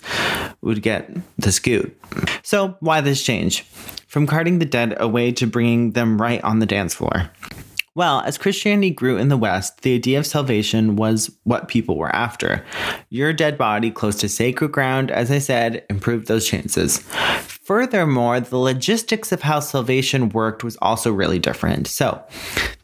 would 0.63 0.83
get 0.83 1.11
the 1.39 1.53
scoot. 1.53 1.97
So, 2.43 2.77
why 2.81 3.01
this 3.01 3.23
change? 3.23 3.63
From 4.07 4.27
carting 4.27 4.59
the 4.59 4.65
dead 4.65 4.97
away 4.99 5.33
to 5.33 5.47
bringing 5.47 5.93
them 5.93 6.21
right 6.21 6.43
on 6.43 6.59
the 6.59 6.67
dance 6.67 6.95
floor. 6.95 7.31
Well, 7.97 8.21
as 8.27 8.37
Christianity 8.37 8.91
grew 8.91 9.17
in 9.17 9.29
the 9.29 9.39
West, 9.39 9.81
the 9.81 9.95
idea 9.95 10.19
of 10.19 10.27
salvation 10.27 10.97
was 10.97 11.35
what 11.45 11.69
people 11.69 11.97
were 11.97 12.15
after. 12.15 12.63
Your 13.09 13.33
dead 13.33 13.57
body 13.57 13.91
close 13.91 14.17
to 14.17 14.29
sacred 14.29 14.71
ground, 14.71 15.11
as 15.11 15.31
I 15.31 15.39
said, 15.39 15.83
improved 15.89 16.27
those 16.27 16.47
chances. 16.47 17.03
Furthermore, 17.67 18.39
the 18.39 18.59
logistics 18.59 19.33
of 19.33 19.43
how 19.43 19.59
salvation 19.59 20.29
worked 20.29 20.63
was 20.63 20.77
also 20.81 21.11
really 21.11 21.41
different. 21.41 21.89
So, 21.89 22.23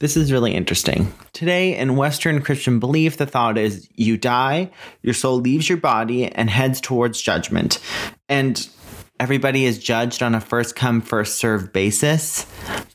this 0.00 0.16
is 0.16 0.32
really 0.32 0.52
interesting. 0.56 1.14
Today, 1.32 1.76
in 1.76 1.94
Western 1.94 2.42
Christian 2.42 2.80
belief, 2.80 3.16
the 3.16 3.24
thought 3.24 3.56
is 3.58 3.88
you 3.94 4.16
die, 4.16 4.72
your 5.02 5.14
soul 5.14 5.36
leaves 5.36 5.68
your 5.68 5.78
body, 5.78 6.26
and 6.26 6.50
heads 6.50 6.80
towards 6.80 7.22
judgment. 7.22 7.78
And 8.28 8.68
everybody 9.20 9.66
is 9.66 9.78
judged 9.78 10.20
on 10.20 10.34
a 10.34 10.40
first 10.40 10.74
come, 10.74 11.00
first 11.00 11.36
served 11.36 11.72
basis. 11.72 12.44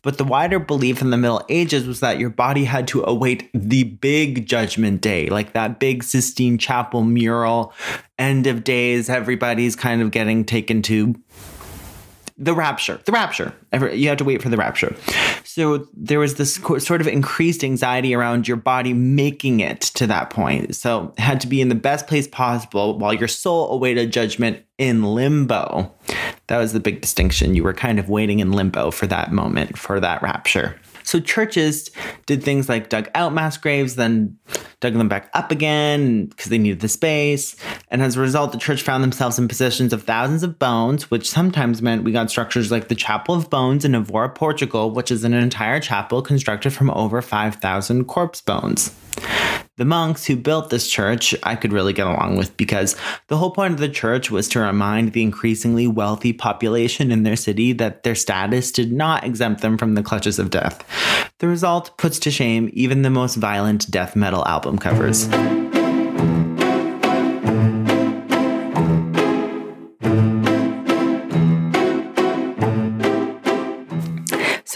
But 0.01 0.17
the 0.17 0.25
wider 0.25 0.59
belief 0.59 1.01
in 1.01 1.09
the 1.09 1.17
Middle 1.17 1.45
Ages 1.47 1.87
was 1.87 2.01
that 2.01 2.19
your 2.19 2.29
body 2.29 2.65
had 2.65 2.89
to 2.89 3.05
await 3.05 3.49
the 3.53 3.85
big 3.85 4.45
judgment 4.45 4.99
day, 4.99 5.29
like 5.29 5.53
that 5.53 5.79
big 5.79 6.03
Sistine 6.03 6.57
Chapel 6.57 7.05
mural, 7.05 7.71
end 8.19 8.45
of 8.45 8.65
days, 8.65 9.09
everybody's 9.09 9.77
kind 9.77 10.01
of 10.01 10.11
getting 10.11 10.43
taken 10.43 10.81
to 10.81 11.15
the 12.37 12.53
rapture, 12.53 12.99
the 13.05 13.11
rapture. 13.11 13.53
You 13.73 14.09
have 14.09 14.19
to 14.19 14.23
wait 14.23 14.41
for 14.41 14.49
the 14.49 14.57
rapture. 14.57 14.95
So 15.43 15.87
there 15.93 16.19
was 16.19 16.35
this 16.35 16.55
sort 16.55 17.01
of 17.01 17.07
increased 17.07 17.63
anxiety 17.63 18.13
around 18.13 18.47
your 18.47 18.57
body 18.57 18.93
making 18.93 19.59
it 19.59 19.81
to 19.81 20.05
that 20.07 20.29
point. 20.29 20.75
So 20.75 21.13
it 21.17 21.21
had 21.21 21.41
to 21.41 21.47
be 21.47 21.61
in 21.61 21.69
the 21.69 21.75
best 21.75 22.05
place 22.05 22.27
possible 22.27 22.97
while 22.99 23.13
your 23.13 23.27
soul 23.27 23.71
awaited 23.71 24.11
judgment 24.11 24.63
in 24.77 25.03
limbo. 25.03 25.91
That 26.45 26.59
was 26.59 26.73
the 26.73 26.79
big 26.79 27.01
distinction. 27.01 27.55
You 27.55 27.63
were 27.63 27.73
kind 27.73 27.97
of 27.97 28.07
waiting 28.07 28.39
in 28.39 28.51
limbo 28.51 28.91
for 28.91 29.07
that 29.07 29.31
moment, 29.31 29.77
for 29.77 29.99
that 29.99 30.21
rapture. 30.21 30.79
So 31.07 31.21
churches 31.21 31.89
did 32.25 32.43
things 32.43 32.67
like 32.67 32.89
dug 32.89 33.09
out 33.15 33.33
mass 33.33 33.55
graves, 33.55 33.95
then 33.95 34.37
dug 34.81 34.93
them 34.93 35.07
back 35.07 35.29
up 35.33 35.51
again 35.51 36.25
because 36.25 36.47
they 36.47 36.57
needed 36.57 36.81
the 36.81 36.89
space. 36.89 37.55
And 37.89 38.01
as 38.01 38.17
a 38.17 38.19
result, 38.19 38.51
the 38.51 38.57
church 38.57 38.81
found 38.81 39.05
themselves 39.05 39.39
in 39.39 39.47
possessions 39.47 39.93
of 39.93 40.03
thousands 40.03 40.43
of 40.43 40.59
bones, 40.59 41.09
which 41.09 41.29
sometimes 41.29 41.81
meant 41.81 42.03
we 42.03 42.11
got 42.11 42.29
structures 42.29 42.71
like 42.71 42.89
the 42.89 42.95
Chapel 42.95 43.35
of 43.35 43.49
Bones 43.49 43.85
in 43.85 43.95
Evora, 43.95 44.29
Portugal, 44.29 44.91
which 44.91 45.09
is 45.09 45.23
an 45.23 45.33
entire 45.33 45.79
chapel 45.79 46.21
constructed 46.21 46.73
from 46.73 46.89
over 46.89 47.21
5,000 47.21 48.03
corpse 48.03 48.41
bones 48.41 48.93
the 49.77 49.85
monks 49.85 50.25
who 50.25 50.35
built 50.35 50.69
this 50.69 50.87
church 50.87 51.33
I 51.43 51.55
could 51.55 51.71
really 51.71 51.93
get 51.93 52.07
along 52.07 52.35
with 52.35 52.55
because 52.57 52.95
the 53.27 53.37
whole 53.37 53.51
point 53.51 53.73
of 53.73 53.79
the 53.79 53.89
church 53.89 54.29
was 54.29 54.49
to 54.49 54.59
remind 54.59 55.13
the 55.13 55.23
increasingly 55.23 55.87
wealthy 55.87 56.33
population 56.33 57.11
in 57.11 57.23
their 57.23 57.35
city 57.35 57.73
that 57.73 58.03
their 58.03 58.15
status 58.15 58.71
did 58.71 58.91
not 58.91 59.23
exempt 59.23 59.61
them 59.61 59.77
from 59.77 59.93
the 59.95 60.03
clutches 60.03 60.39
of 60.39 60.49
death. 60.49 60.83
The 61.39 61.47
result 61.47 61.97
puts 61.97 62.19
to 62.19 62.31
shame 62.31 62.69
even 62.73 63.03
the 63.03 63.09
most 63.09 63.35
violent 63.35 63.89
death 63.89 64.15
metal 64.15 64.45
album 64.47 64.77
covers. 64.77 65.27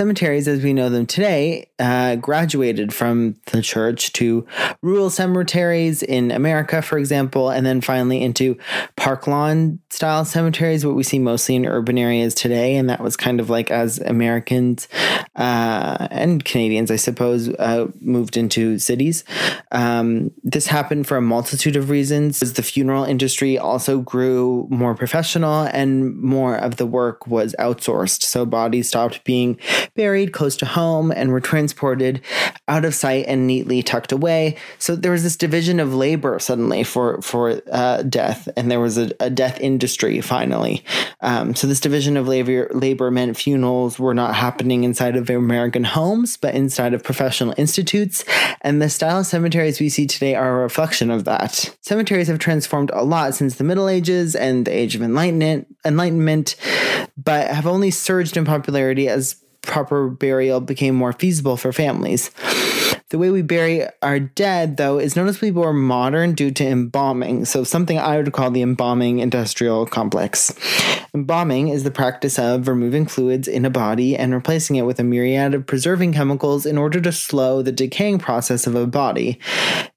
Cemeteries 0.02 0.48
as 0.48 0.64
we 0.64 0.74
know 0.74 0.90
them 0.90 1.06
today 1.06 1.70
uh, 1.78 2.16
graduated 2.16 2.92
from 2.92 3.36
the 3.52 3.62
church 3.62 4.12
to 4.12 4.44
rural 4.82 5.12
cemeteries 5.12 6.02
in 6.02 6.32
America, 6.32 6.82
for 6.82 6.98
example, 6.98 7.52
and 7.52 7.68
then 7.68 7.82
finally 7.82 8.24
into 8.24 8.58
park 8.96 9.28
lawn 9.28 9.78
style 9.92 10.24
cemeteries, 10.24 10.86
what 10.86 10.96
we 10.96 11.04
see 11.04 11.20
mostly 11.20 11.56
in 11.56 11.66
urban 11.66 11.98
areas 11.98 12.34
today. 12.34 12.76
And 12.78 12.90
that 12.90 13.02
was 13.02 13.18
kind 13.18 13.40
of 13.40 13.50
like 13.50 13.70
as 13.70 14.00
Americans 14.00 14.88
uh, 15.36 16.08
and 16.10 16.44
Canadians, 16.44 16.90
I 16.90 16.96
suppose, 16.96 17.50
uh, 17.50 17.88
moved 18.00 18.38
into 18.38 18.80
cities. 18.80 19.26
Um, 19.72 20.32
this 20.44 20.68
happened 20.68 21.08
for 21.08 21.18
a 21.18 21.22
multitude 21.22 21.76
of 21.76 21.90
reasons. 21.90 22.42
As 22.42 22.54
the 22.54 22.64
funeral 22.64 23.04
industry 23.04 23.58
also 23.58 24.00
grew 24.00 24.66
more 24.70 24.96
professional 24.96 25.64
and 25.74 26.16
more 26.18 26.56
of 26.56 26.78
the 26.78 26.86
work 26.86 27.28
was 27.28 27.54
outsourced. 27.60 28.24
So 28.24 28.46
bodies 28.46 28.88
stopped 28.88 29.24
being 29.26 29.60
buried 29.96 30.32
close 30.32 30.56
to 30.58 30.66
home 30.66 31.12
and 31.12 31.32
were 31.32 31.42
transported 31.42 32.22
out 32.70 32.86
of 32.86 32.96
sight 32.96 33.26
and 33.28 33.46
neatly 33.46 33.84
tucked 33.84 34.14
away. 34.14 34.56
So 34.80 34.96
there 34.96 35.12
was 35.12 35.24
this 35.24 35.36
division 35.36 35.82
of 35.82 35.94
labor 35.94 36.40
suddenly 36.40 36.84
for 36.84 37.22
for 37.22 37.62
uh, 37.72 38.04
death, 38.04 38.48
and 38.56 38.72
there 38.72 38.80
was 38.80 38.98
a, 38.98 39.12
a 39.20 39.30
death 39.30 39.60
industry 39.60 39.81
finally. 40.22 40.84
Um, 41.22 41.56
so 41.56 41.68
this 41.68 41.80
division 41.80 42.18
of 42.18 42.28
labor 42.28 42.70
labor 42.74 43.12
meant 43.12 43.38
funerals 43.38 44.00
were 44.00 44.14
not 44.14 44.36
happening 44.36 44.84
inside 44.84 45.16
of 45.16 45.30
American 45.30 45.84
homes, 45.84 46.38
but 46.38 46.56
inside 46.56 46.94
of 46.94 47.04
professional 47.04 47.54
institutes. 47.58 48.24
And 48.62 48.82
the 48.82 48.90
style 48.90 49.20
of 49.20 49.26
cemeteries 49.26 49.80
we 49.80 49.90
see 49.90 50.08
today 50.08 50.36
are 50.36 50.60
a 50.60 50.64
reflection 50.64 51.12
of 51.12 51.26
that. 51.26 51.76
Cemeteries 51.82 52.28
have 52.28 52.40
transformed 52.40 52.92
a 52.94 53.04
lot 53.04 53.36
since 53.36 53.56
the 53.56 53.64
Middle 53.64 53.90
Ages 53.90 54.36
and 54.36 54.66
the 54.66 54.72
Age 54.72 54.96
of 54.96 55.02
Enlightenment, 55.02 55.68
Enlightenment, 55.86 56.56
but 57.18 57.48
have 57.48 57.68
only 57.68 57.92
surged 57.92 58.38
in 58.38 58.46
popularity 58.46 59.08
as 59.08 59.36
proper 59.62 60.10
burial 60.10 60.60
became 60.60 60.96
more 60.96 61.14
feasible 61.14 61.58
for 61.58 61.72
families. 61.72 62.32
The 63.12 63.18
way 63.18 63.30
we 63.30 63.42
bury 63.42 63.86
our 64.02 64.22
dead, 64.22 64.78
though, 64.78 64.98
is 64.98 65.18
noticeably 65.18 65.52
more 65.52 65.74
modern 65.74 66.34
due 66.34 66.50
to 66.52 66.66
embalming, 66.66 67.44
so 67.44 67.66
something 67.66 68.00
I 68.00 68.16
would 68.16 68.32
call 68.32 68.52
the 68.52 68.62
embalming 68.62 69.20
industrial 69.20 69.86
complex. 69.86 70.56
Embalming 71.14 71.68
is 71.68 71.84
the 71.84 71.92
practice 71.92 72.40
of 72.40 72.70
removing 72.70 73.06
fluids 73.06 73.50
in 73.50 73.66
a 73.66 73.70
body 73.70 74.16
and 74.16 74.34
replacing 74.34 74.78
it 74.78 74.84
with 74.84 74.98
a 74.98 75.04
myriad 75.04 75.54
of 75.54 75.68
preserving 75.68 76.14
chemicals 76.14 76.66
in 76.66 76.78
order 76.78 77.02
to 77.02 77.12
slow 77.12 77.62
the 77.62 77.74
decaying 77.74 78.18
process 78.18 78.66
of 78.66 78.76
a 78.76 78.88
body. 78.88 79.38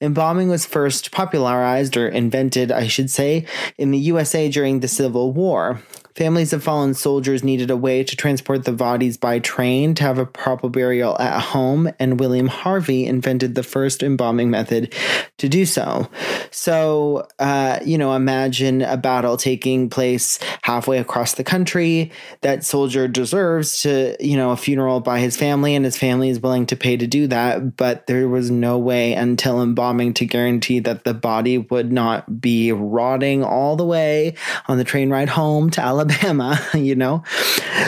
Embalming 0.01 0.49
was 0.49 0.67
first 0.67 1.13
popularized 1.13 1.97
or 1.97 2.09
invented, 2.09 2.73
I 2.73 2.89
should 2.89 3.11
say, 3.11 3.47
in 3.79 3.93
the 3.93 3.99
USA 3.99 4.49
during 4.49 4.81
the 4.81 4.89
Civil 4.89 5.33
War. 5.33 5.81
Families 6.17 6.53
of 6.53 6.63
fallen 6.63 6.95
soldiers 6.95 7.43
needed 7.43 7.73
a 7.73 7.77
way 7.77 8.05
to 8.05 8.15
transport 8.15 8.65
the 8.65 8.73
bodies 8.73 9.17
by 9.17 9.41
train 9.41 9.97
to 9.97 10.05
have 10.05 10.17
a 10.17 10.25
proper 10.25 10.69
burial 10.69 11.19
at 11.19 11.41
home, 11.41 11.91
and 11.99 12.21
William 12.21 12.47
Harvey 12.47 13.05
invented 13.05 13.57
the 13.57 13.65
first 13.65 14.01
embalming 14.01 14.49
method 14.49 14.95
to 15.39 15.49
do 15.49 15.67
so. 15.67 16.09
So, 16.53 17.27
uh, 17.41 17.81
you 17.85 17.99
know, 17.99 18.15
imagine 18.15 18.83
a 18.83 18.97
battle 18.97 19.37
taking 19.37 19.91
place 19.91 20.39
halfway 20.63 20.99
across 20.99 21.35
the 21.35 21.43
country. 21.43 22.13
That 22.43 22.63
soldier 22.63 23.09
deserves 23.09 23.83
to, 23.83 24.17
you 24.21 24.37
know, 24.37 24.53
a 24.53 24.57
funeral 24.57 25.01
by 25.01 25.19
his 25.19 25.37
family, 25.37 25.75
and 25.75 25.85
his 25.85 25.99
family 25.99 26.29
is 26.29 26.39
willing 26.39 26.67
to 26.67 26.77
pay 26.77 26.97
to 26.97 27.09
do 27.09 27.27
that. 27.27 27.77
But 27.77 28.07
there 28.07 28.29
was 28.29 28.53
no 28.53 28.79
way 28.79 29.15
until 29.15 29.61
embalming 29.61 30.15
to 30.15 30.27
guarantee 30.27 30.79
that 30.79 31.03
the 31.03 31.13
body 31.13 31.59
would 31.59 31.91
not 31.91 32.41
be 32.41 32.71
rotting 32.71 33.43
all 33.43 33.75
the 33.75 33.85
way 33.85 34.35
on 34.69 34.79
the 34.79 34.85
train 34.85 35.11
ride 35.11 35.29
home 35.29 35.71
to 35.71 35.81
Alabama 35.81 36.04
Alabama, 36.05 36.61
you 36.75 36.95
know? 36.95 37.23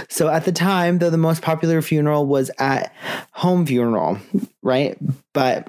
So 0.08 0.28
at 0.28 0.44
the 0.44 0.52
time, 0.52 0.98
though 0.98 1.10
the 1.10 1.16
most 1.16 1.42
popular 1.42 1.82
funeral 1.82 2.26
was 2.26 2.50
at 2.58 2.94
home 3.32 3.66
funeral, 3.66 4.18
right? 4.62 4.96
But 5.32 5.68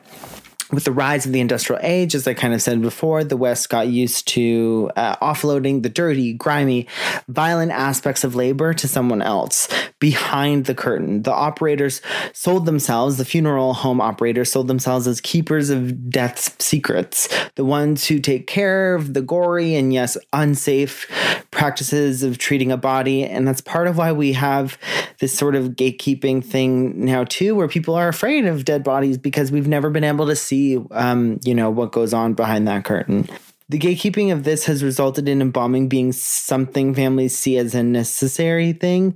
with 0.71 0.83
the 0.83 0.91
rise 0.91 1.25
of 1.25 1.31
the 1.31 1.39
industrial 1.39 1.79
age, 1.81 2.13
as 2.13 2.27
I 2.27 2.33
kind 2.33 2.53
of 2.53 2.61
said 2.61 2.81
before, 2.81 3.23
the 3.23 3.37
West 3.37 3.69
got 3.69 3.87
used 3.87 4.27
to 4.29 4.91
uh, 4.97 5.15
offloading 5.17 5.81
the 5.81 5.89
dirty, 5.89 6.33
grimy, 6.33 6.87
violent 7.29 7.71
aspects 7.71 8.25
of 8.25 8.35
labor 8.35 8.73
to 8.73 8.87
someone 8.87 9.21
else 9.21 9.69
behind 9.99 10.65
the 10.65 10.75
curtain. 10.75 11.21
The 11.21 11.31
operators 11.31 12.01
sold 12.33 12.65
themselves, 12.65 13.17
the 13.17 13.23
funeral 13.23 13.75
home 13.75 14.01
operators 14.01 14.51
sold 14.51 14.67
themselves 14.67 15.07
as 15.07 15.21
keepers 15.21 15.69
of 15.69 16.09
death's 16.09 16.53
secrets, 16.63 17.29
the 17.55 17.65
ones 17.65 18.05
who 18.05 18.19
take 18.19 18.45
care 18.45 18.93
of 18.93 19.13
the 19.13 19.21
gory 19.21 19.73
and, 19.75 19.93
yes, 19.93 20.17
unsafe 20.33 21.07
practices 21.57 22.21
of 22.21 22.37
treating 22.37 22.71
a 22.71 22.77
body. 22.77 23.23
And 23.23 23.47
that's 23.47 23.61
part 23.61 23.87
of 23.87 23.97
why 23.97 24.11
we 24.11 24.33
have 24.33 24.77
this 25.17 25.35
sort 25.35 25.55
of 25.55 25.69
gatekeeping 25.69 26.45
thing 26.45 27.03
now, 27.03 27.23
too, 27.23 27.55
where 27.55 27.67
people 27.67 27.95
are 27.95 28.07
afraid 28.07 28.45
of 28.45 28.63
dead 28.63 28.83
bodies 28.83 29.17
because 29.17 29.51
we've 29.51 29.67
never 29.67 29.89
been 29.89 30.03
able 30.03 30.27
to 30.27 30.35
see 30.35 30.77
um, 30.91 31.39
you 31.43 31.55
know, 31.55 31.71
what 31.71 31.91
goes 31.91 32.13
on 32.13 32.35
behind 32.35 32.67
that 32.67 32.85
curtain. 32.85 33.27
The 33.69 33.79
gatekeeping 33.79 34.31
of 34.31 34.45
this 34.45 34.63
has 34.65 34.81
resulted 34.81 35.27
in 35.27 35.41
embalming 35.41 35.89
being 35.89 36.13
something 36.13 36.95
families 36.95 37.37
see 37.37 37.57
as 37.57 37.75
a 37.75 37.83
necessary 37.83 38.71
thing. 38.71 39.13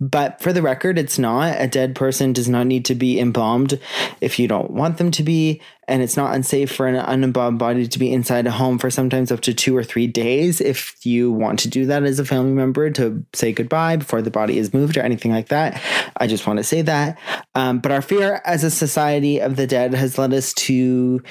But 0.00 0.40
for 0.40 0.52
the 0.52 0.60
record, 0.60 0.98
it's 0.98 1.20
not. 1.20 1.60
A 1.60 1.68
dead 1.68 1.94
person 1.94 2.32
does 2.32 2.48
not 2.48 2.66
need 2.66 2.84
to 2.86 2.96
be 2.96 3.20
embalmed 3.20 3.78
if 4.20 4.40
you 4.40 4.48
don't 4.48 4.72
want 4.72 4.98
them 4.98 5.12
to 5.12 5.22
be. 5.22 5.62
And 5.86 6.02
it's 6.02 6.16
not 6.16 6.34
unsafe 6.34 6.72
for 6.72 6.88
an 6.88 6.96
unembalmed 6.96 7.58
body 7.58 7.86
to 7.86 7.98
be 7.98 8.12
inside 8.12 8.48
a 8.48 8.50
home 8.50 8.78
for 8.78 8.90
sometimes 8.90 9.30
up 9.30 9.40
to 9.42 9.54
two 9.54 9.76
or 9.76 9.84
three 9.84 10.08
days 10.08 10.60
if 10.60 10.96
you 11.06 11.30
want 11.30 11.60
to 11.60 11.68
do 11.68 11.86
that 11.86 12.02
as 12.02 12.18
a 12.18 12.24
family 12.24 12.54
member 12.54 12.90
to 12.90 13.24
say 13.34 13.52
goodbye 13.52 13.96
before 13.96 14.22
the 14.22 14.30
body 14.30 14.58
is 14.58 14.74
moved 14.74 14.96
or 14.96 15.02
anything 15.02 15.30
like 15.30 15.48
that. 15.48 15.80
I 16.16 16.26
just 16.26 16.44
want 16.44 16.56
to 16.56 16.64
say 16.64 16.82
that. 16.82 17.18
Um, 17.54 17.78
but 17.78 17.92
our 17.92 18.02
fear 18.02 18.42
as 18.44 18.64
a 18.64 18.70
society 18.70 19.40
of 19.40 19.54
the 19.54 19.66
dead 19.68 19.94
has 19.94 20.18
led 20.18 20.32
us 20.32 20.54
to 20.54 21.22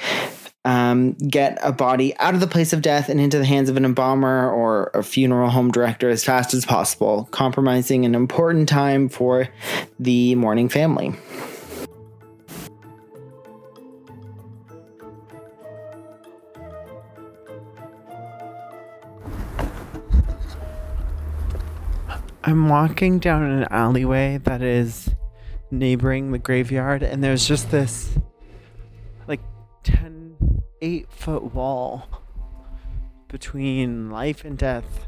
um, 0.64 1.12
get 1.14 1.58
a 1.62 1.72
body 1.72 2.16
out 2.18 2.34
of 2.34 2.40
the 2.40 2.46
place 2.46 2.72
of 2.72 2.82
death 2.82 3.08
and 3.08 3.20
into 3.20 3.38
the 3.38 3.44
hands 3.44 3.68
of 3.68 3.76
an 3.76 3.84
embalmer 3.84 4.50
or 4.50 4.90
a 4.94 5.02
funeral 5.02 5.50
home 5.50 5.70
director 5.70 6.08
as 6.08 6.22
fast 6.22 6.54
as 6.54 6.64
possible, 6.64 7.28
compromising 7.32 8.04
an 8.04 8.14
important 8.14 8.68
time 8.68 9.08
for 9.08 9.48
the 9.98 10.34
mourning 10.36 10.68
family. 10.68 11.14
I'm 22.44 22.68
walking 22.68 23.20
down 23.20 23.44
an 23.44 23.68
alleyway 23.70 24.38
that 24.44 24.62
is 24.62 25.08
neighboring 25.70 26.32
the 26.32 26.38
graveyard, 26.38 27.02
and 27.02 27.22
there's 27.22 27.46
just 27.46 27.70
this 27.70 28.18
like 29.28 29.40
10 29.84 30.21
eight 30.82 31.10
foot 31.10 31.54
wall 31.54 32.06
between 33.28 34.10
life 34.10 34.44
and 34.44 34.58
death, 34.58 35.06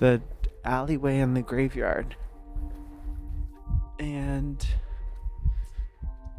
the 0.00 0.20
alleyway 0.64 1.18
and 1.18 1.36
the 1.36 1.42
graveyard. 1.42 2.16
And 4.00 4.66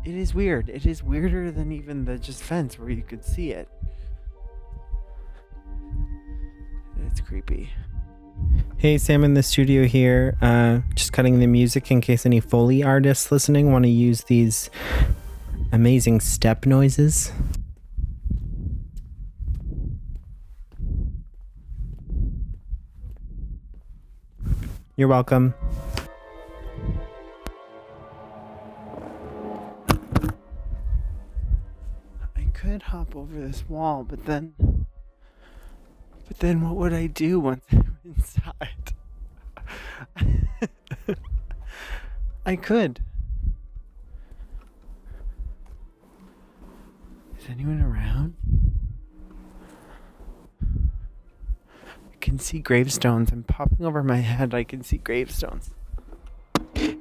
it 0.03 0.15
is 0.15 0.33
weird. 0.33 0.69
It 0.69 0.85
is 0.85 1.03
weirder 1.03 1.51
than 1.51 1.71
even 1.71 2.05
the 2.05 2.17
just 2.17 2.41
fence 2.41 2.77
where 2.77 2.89
you 2.89 3.03
could 3.03 3.23
see 3.23 3.51
it. 3.51 3.69
It's 7.05 7.21
creepy. 7.21 7.69
Hey, 8.77 8.97
Sam 8.97 9.23
in 9.23 9.33
the 9.33 9.43
studio 9.43 9.85
here. 9.85 10.37
Uh, 10.41 10.79
just 10.95 11.11
cutting 11.11 11.39
the 11.39 11.47
music 11.47 11.91
in 11.91 12.01
case 12.01 12.25
any 12.25 12.39
Foley 12.39 12.81
artists 12.81 13.31
listening 13.31 13.71
want 13.71 13.83
to 13.83 13.89
use 13.89 14.23
these 14.23 14.69
amazing 15.71 16.21
step 16.21 16.65
noises. 16.65 17.31
You're 24.99 25.07
welcome. 25.07 25.53
I 32.35 32.43
could 32.53 32.81
hop 32.81 33.15
over 33.15 33.39
this 33.39 33.63
wall, 33.69 34.03
but 34.03 34.25
then. 34.25 34.55
But 36.27 36.39
then 36.39 36.59
what 36.59 36.75
would 36.75 36.91
I 36.91 37.07
do 37.07 37.39
once 37.39 37.63
I'm 37.71 37.97
inside? 38.03 38.93
I 42.45 42.57
could. 42.57 42.99
Is 47.39 47.45
anyone 47.49 47.81
around? 47.81 48.35
Can 52.19 52.39
see 52.39 52.59
gravestones. 52.59 53.31
I'm 53.31 53.43
popping 53.43 53.85
over 53.85 54.03
my 54.03 54.17
head. 54.17 54.53
I 54.53 54.63
can 54.63 54.83
see 54.83 54.97
gravestones. 54.97 55.71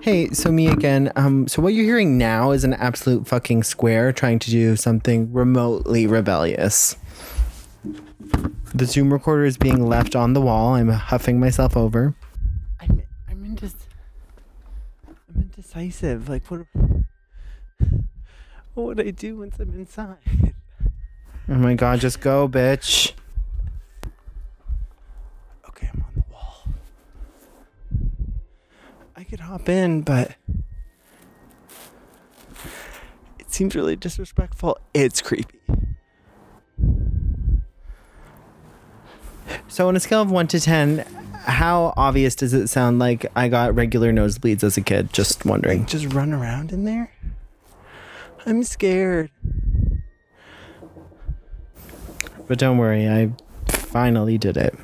Hey, 0.01 0.31
so 0.31 0.51
me 0.51 0.69
again. 0.69 1.13
Um, 1.17 1.47
so 1.49 1.61
what 1.61 1.75
you're 1.75 1.85
hearing 1.85 2.17
now 2.17 2.53
is 2.53 2.65
an 2.65 2.75
absolute 2.75 3.29
fucking 3.29 3.65
square 3.65 4.13
trying 4.13 4.39
to 4.41 4.51
do 4.51 4.77
something 4.77 5.33
remotely 5.33 6.07
rebellious. 6.07 6.97
The 8.75 8.87
Zoom 8.87 9.13
recorder 9.13 9.45
is 9.45 9.57
being 9.57 9.87
left 9.87 10.15
on 10.17 10.33
the 10.33 10.41
wall. 10.41 10.75
I'm 10.75 10.89
huffing 10.89 11.41
myself 11.41 11.77
over. 11.77 12.15
I'm 12.81 13.03
I'm 13.29 13.45
indec- 13.45 13.87
I'm 15.07 15.43
indecisive. 15.43 16.29
Like 16.29 16.47
what 16.51 16.67
what 18.75 18.87
would 18.87 19.01
I 19.01 19.11
do 19.11 19.37
once 19.37 19.59
I'm 19.59 19.75
inside? 19.75 20.55
Oh 21.49 21.55
my 21.55 21.75
god, 21.75 22.01
just 22.01 22.21
go, 22.21 22.49
bitch. 22.49 23.13
Could 29.29 29.41
hop 29.41 29.69
in, 29.69 30.03
but 30.03 30.35
it 33.39 33.53
seems 33.53 33.75
really 33.75 33.97
disrespectful. 33.97 34.79
It's 34.95 35.21
creepy. 35.21 35.59
So, 39.69 39.89
on 39.89 39.97
a 39.97 40.01
scale 40.01 40.23
of 40.23 40.31
1 40.31 40.47
to 40.49 40.61
10, 40.61 41.05
how 41.45 41.93
obvious 41.97 42.35
does 42.35 42.53
it 42.53 42.69
sound 42.69 42.99
like 42.99 43.27
I 43.37 43.49
got 43.49 43.75
regular 43.75 44.13
nosebleeds 44.13 44.63
as 44.63 44.77
a 44.77 44.81
kid? 44.81 45.13
Just 45.13 45.45
wondering. 45.45 45.81
Like 45.81 45.89
just 45.89 46.13
run 46.13 46.33
around 46.33 46.73
in 46.73 46.85
there? 46.85 47.13
I'm 48.47 48.63
scared. 48.63 49.31
But 52.47 52.59
don't 52.59 52.79
worry, 52.79 53.09
I 53.09 53.31
finally 53.69 54.39
did 54.39 54.57
it. 54.57 54.75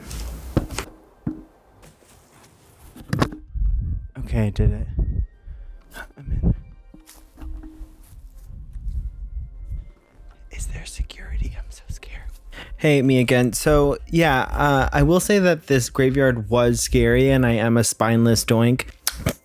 Okay, 4.34 4.46
I 4.46 4.50
did 4.50 4.72
it. 4.72 4.86
I'm 6.18 6.40
in. 6.42 6.54
Is 10.50 10.66
there 10.66 10.84
security? 10.84 11.52
I'm 11.56 11.70
so 11.70 11.84
scared. 11.88 12.22
Hey, 12.76 13.00
me 13.02 13.20
again. 13.20 13.52
So, 13.52 13.96
yeah, 14.08 14.40
uh, 14.50 14.88
I 14.92 15.04
will 15.04 15.20
say 15.20 15.38
that 15.38 15.68
this 15.68 15.88
graveyard 15.88 16.50
was 16.50 16.80
scary 16.80 17.30
and 17.30 17.46
I 17.46 17.52
am 17.52 17.76
a 17.76 17.84
spineless 17.84 18.44
doink. 18.44 18.88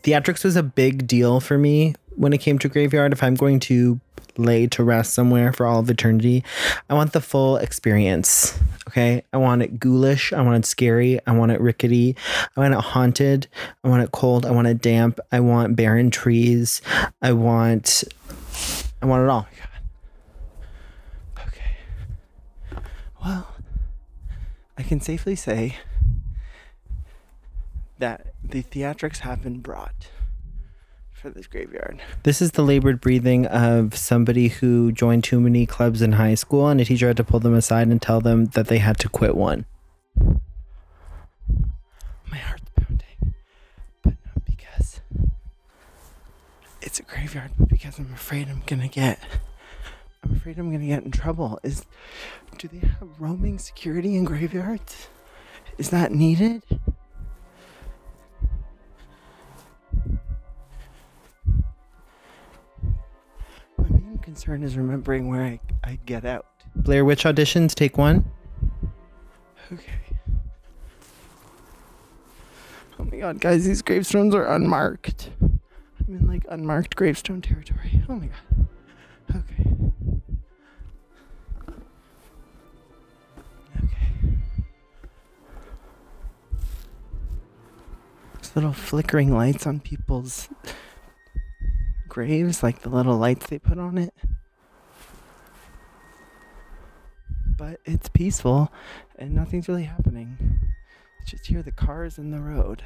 Theatrics 0.01 0.43
was 0.43 0.55
a 0.55 0.63
big 0.63 1.05
deal 1.05 1.39
for 1.39 1.59
me 1.59 1.93
when 2.15 2.33
it 2.33 2.39
came 2.39 2.57
to 2.57 2.67
graveyard. 2.67 3.13
If 3.13 3.21
I'm 3.21 3.35
going 3.35 3.59
to 3.59 3.99
lay 4.39 4.67
to 4.67 4.83
rest 4.83 5.13
somewhere 5.13 5.53
for 5.53 5.65
all 5.65 5.79
of 5.79 5.89
eternity. 5.89 6.43
I 6.89 6.93
want 6.93 7.13
the 7.13 7.21
full 7.21 7.57
experience. 7.57 8.57
Okay. 8.87 9.23
I 9.31 9.37
want 9.37 9.61
it 9.61 9.79
ghoulish. 9.79 10.33
I 10.33 10.41
want 10.41 10.63
it 10.63 10.67
scary. 10.67 11.19
I 11.27 11.31
want 11.31 11.51
it 11.51 11.61
rickety. 11.61 12.15
I 12.55 12.59
want 12.59 12.73
it 12.73 12.79
haunted. 12.79 13.47
I 13.83 13.89
want 13.89 14.03
it 14.03 14.11
cold. 14.11 14.45
I 14.45 14.51
want 14.51 14.67
it 14.67 14.81
damp. 14.81 15.19
I 15.31 15.39
want 15.39 15.75
barren 15.75 16.09
trees. 16.09 16.81
I 17.21 17.33
want 17.33 18.03
I 19.01 19.05
want 19.05 19.23
it 19.23 19.29
all. 19.29 19.47
Oh 21.37 21.43
okay. 21.47 22.83
Well, 23.23 23.47
I 24.77 24.83
can 24.83 24.99
safely 25.01 25.35
say 25.35 25.77
that 27.99 28.33
the 28.43 28.63
theatrics 28.63 29.19
have 29.19 29.43
been 29.43 29.59
brought 29.59 30.07
for 31.19 31.29
this 31.29 31.47
graveyard. 31.47 32.01
This 32.23 32.41
is 32.41 32.51
the 32.51 32.61
labored 32.63 33.01
breathing 33.01 33.45
of 33.45 33.95
somebody 33.95 34.47
who 34.47 34.91
joined 34.91 35.23
too 35.23 35.39
many 35.39 35.65
clubs 35.65 36.01
in 36.01 36.13
high 36.13 36.35
school, 36.35 36.67
and 36.67 36.79
a 36.79 36.85
teacher 36.85 37.07
had 37.07 37.17
to 37.17 37.23
pull 37.23 37.39
them 37.39 37.53
aside 37.53 37.87
and 37.87 38.01
tell 38.01 38.21
them 38.21 38.45
that 38.47 38.67
they 38.67 38.77
had 38.77 38.97
to 38.99 39.09
quit 39.09 39.35
one. 39.35 39.65
My 42.31 42.37
heart's 42.37 42.63
pounding, 42.75 43.33
but 44.01 44.13
not 44.25 44.45
because 44.45 45.01
it's 46.81 46.99
a 46.99 47.03
graveyard, 47.03 47.51
but 47.59 47.69
because 47.69 47.99
I'm 47.99 48.13
afraid 48.13 48.47
I'm 48.49 48.63
gonna 48.65 48.87
get. 48.87 49.19
I'm 50.23 50.35
afraid 50.35 50.57
I'm 50.57 50.71
gonna 50.71 50.87
get 50.87 51.03
in 51.03 51.11
trouble. 51.11 51.59
Is 51.63 51.85
do 52.57 52.67
they 52.67 52.79
have 52.79 53.09
roaming 53.19 53.59
security 53.59 54.15
in 54.15 54.23
graveyards? 54.23 55.09
Is 55.77 55.89
that 55.91 56.11
needed? 56.11 56.63
Concern 64.21 64.63
is 64.63 64.77
remembering 64.77 65.27
where 65.27 65.43
I, 65.43 65.59
I 65.83 65.99
get 66.05 66.25
out. 66.25 66.45
Blair 66.75 67.03
Witch 67.03 67.23
auditions, 67.23 67.73
take 67.73 67.97
one. 67.97 68.25
Okay. 69.71 69.83
Oh 72.99 73.03
my 73.05 73.17
god, 73.17 73.39
guys, 73.39 73.65
these 73.65 73.81
gravestones 73.81 74.35
are 74.35 74.45
unmarked. 74.45 75.31
I'm 75.41 75.59
in 76.09 76.27
like 76.27 76.43
unmarked 76.49 76.95
gravestone 76.95 77.41
territory. 77.41 78.03
Oh 78.09 78.15
my 78.15 78.27
god. 78.27 78.67
Okay. 79.35 79.69
Okay. 83.77 84.37
There's 88.33 88.55
little 88.55 88.73
flickering 88.73 89.33
lights 89.33 89.65
on 89.67 89.79
people's 89.79 90.49
graves, 92.09 92.63
like 92.63 92.79
the 92.79 92.89
little 92.89 93.17
lights 93.17 93.47
they 93.47 93.59
put 93.59 93.77
on 93.77 93.97
it. 93.97 94.13
But 97.57 97.79
it's 97.85 98.09
peaceful 98.09 98.71
and 99.17 99.33
nothing's 99.33 99.67
really 99.67 99.83
happening. 99.83 100.37
Just 101.25 101.45
hear 101.45 101.61
the 101.61 101.71
cars 101.71 102.17
in 102.17 102.31
the 102.31 102.39
road. 102.39 102.81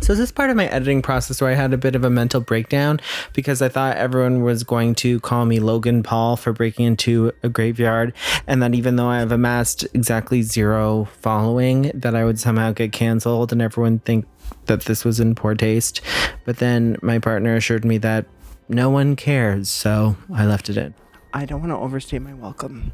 So 0.00 0.12
is 0.12 0.18
this 0.18 0.32
part 0.32 0.48
of 0.48 0.56
my 0.56 0.66
editing 0.68 1.02
process 1.02 1.40
where 1.40 1.50
I 1.50 1.54
had 1.54 1.74
a 1.74 1.76
bit 1.76 1.94
of 1.94 2.02
a 2.04 2.08
mental 2.08 2.40
breakdown 2.40 2.98
because 3.34 3.60
I 3.60 3.68
thought 3.68 3.98
everyone 3.98 4.42
was 4.42 4.64
going 4.64 4.94
to 4.96 5.20
call 5.20 5.44
me 5.44 5.60
Logan 5.60 6.02
Paul 6.02 6.36
for 6.36 6.54
breaking 6.54 6.86
into 6.86 7.32
a 7.42 7.50
graveyard 7.50 8.14
and 8.46 8.62
that 8.62 8.74
even 8.74 8.96
though 8.96 9.08
I 9.08 9.18
have 9.18 9.32
amassed 9.32 9.86
exactly 9.92 10.40
zero 10.40 11.08
following 11.20 11.90
that 11.92 12.14
I 12.14 12.24
would 12.24 12.38
somehow 12.38 12.72
get 12.72 12.92
canceled 12.92 13.52
and 13.52 13.60
everyone 13.60 13.98
think 13.98 14.24
that 14.66 14.82
this 14.82 15.04
was 15.04 15.20
in 15.20 15.34
poor 15.34 15.54
taste. 15.54 16.00
But 16.46 16.58
then 16.58 16.96
my 17.02 17.18
partner 17.18 17.54
assured 17.54 17.84
me 17.84 17.98
that 17.98 18.24
no 18.68 18.90
one 18.90 19.16
cares, 19.16 19.68
so 19.68 20.16
I 20.32 20.44
left 20.46 20.68
it 20.68 20.76
in. 20.76 20.94
I 21.32 21.44
don't 21.44 21.60
want 21.60 21.72
to 21.72 21.76
overstay 21.76 22.18
my 22.18 22.34
welcome. 22.34 22.92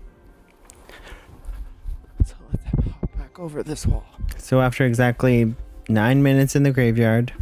So 2.25 2.35
let's 2.51 2.65
hop 2.65 3.17
back 3.17 3.39
over 3.39 3.63
this 3.63 3.87
wall. 3.87 4.05
So 4.39 4.61
after 4.61 4.85
exactly 4.85 5.55
nine 5.89 6.23
minutes 6.23 6.55
in 6.57 6.63
the 6.63 6.71
graveyard, 6.71 7.33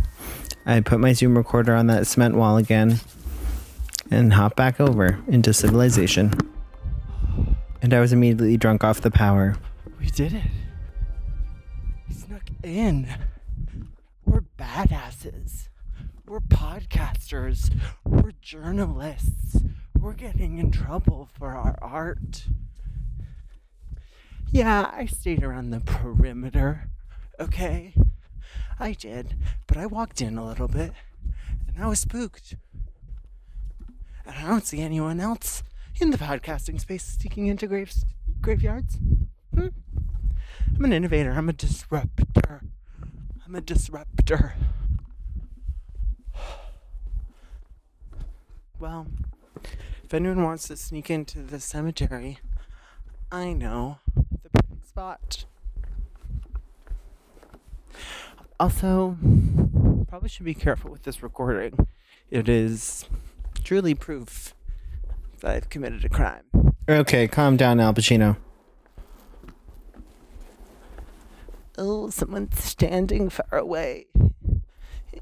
I 0.64 0.80
put 0.80 1.00
my 1.00 1.12
Zoom 1.12 1.36
recorder 1.36 1.74
on 1.74 1.88
that 1.88 2.06
cement 2.06 2.36
wall 2.36 2.56
again 2.56 3.00
and 4.10 4.32
hop 4.32 4.56
back 4.56 4.80
over 4.80 5.18
into 5.26 5.52
civilization. 5.52 6.32
And 7.80 7.92
I 7.92 8.00
was 8.00 8.12
immediately 8.12 8.56
drunk 8.56 8.84
off 8.84 9.00
the 9.00 9.10
power. 9.10 9.56
We 9.98 10.06
did 10.06 10.34
it. 10.34 10.44
We 12.08 12.14
snuck 12.14 12.48
in. 12.62 13.08
We're 14.24 14.42
badasses. 14.58 15.62
We're 16.32 16.40
podcasters. 16.40 17.70
We're 18.06 18.32
journalists. 18.40 19.60
We're 20.00 20.14
getting 20.14 20.56
in 20.56 20.70
trouble 20.70 21.28
for 21.38 21.48
our 21.48 21.78
art. 21.82 22.46
Yeah, 24.50 24.90
I 24.94 25.04
stayed 25.04 25.44
around 25.44 25.68
the 25.68 25.80
perimeter. 25.80 26.88
Okay? 27.38 27.94
I 28.80 28.92
did. 28.92 29.36
But 29.66 29.76
I 29.76 29.84
walked 29.84 30.22
in 30.22 30.38
a 30.38 30.46
little 30.46 30.68
bit 30.68 30.94
and 31.68 31.84
I 31.84 31.86
was 31.86 32.00
spooked. 32.00 32.56
And 34.24 34.34
I 34.34 34.48
don't 34.48 34.66
see 34.66 34.80
anyone 34.80 35.20
else 35.20 35.62
in 36.00 36.12
the 36.12 36.16
podcasting 36.16 36.80
space 36.80 37.04
sneaking 37.04 37.48
into 37.48 37.66
graves, 37.66 38.06
graveyards. 38.40 38.96
Hmm? 39.54 39.66
I'm 40.74 40.84
an 40.86 40.94
innovator. 40.94 41.32
I'm 41.32 41.50
a 41.50 41.52
disruptor. 41.52 42.62
I'm 43.44 43.54
a 43.54 43.60
disruptor. 43.60 44.54
Well, 48.82 49.06
if 50.02 50.12
anyone 50.12 50.42
wants 50.42 50.66
to 50.66 50.76
sneak 50.76 51.08
into 51.08 51.38
the 51.38 51.60
cemetery, 51.60 52.40
I 53.30 53.52
know 53.52 53.98
the 54.42 54.50
perfect 54.50 54.88
spot. 54.88 55.44
Also, 58.58 59.16
probably 60.08 60.28
should 60.28 60.46
be 60.46 60.54
careful 60.54 60.90
with 60.90 61.04
this 61.04 61.22
recording. 61.22 61.86
It 62.28 62.48
is 62.48 63.04
truly 63.62 63.94
proof 63.94 64.52
that 65.42 65.54
I've 65.54 65.70
committed 65.70 66.04
a 66.04 66.08
crime. 66.08 66.42
Okay, 66.88 67.28
calm 67.28 67.56
down, 67.56 67.78
Al 67.78 67.94
Pacino. 67.94 68.36
Oh, 71.78 72.10
someone's 72.10 72.58
standing 72.58 73.30
far 73.30 73.60
away 73.60 74.06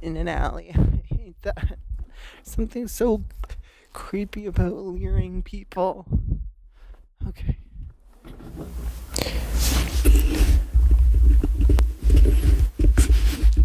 in 0.01 0.17
an 0.17 0.29
alley. 0.29 0.75
I 0.75 1.15
hate 1.15 1.43
that. 1.43 1.79
Something 2.43 2.89
so 2.89 3.23
creepy 3.93 4.47
about 4.47 4.75
leering 4.75 5.43
people. 5.43 6.07
Okay. 7.29 7.57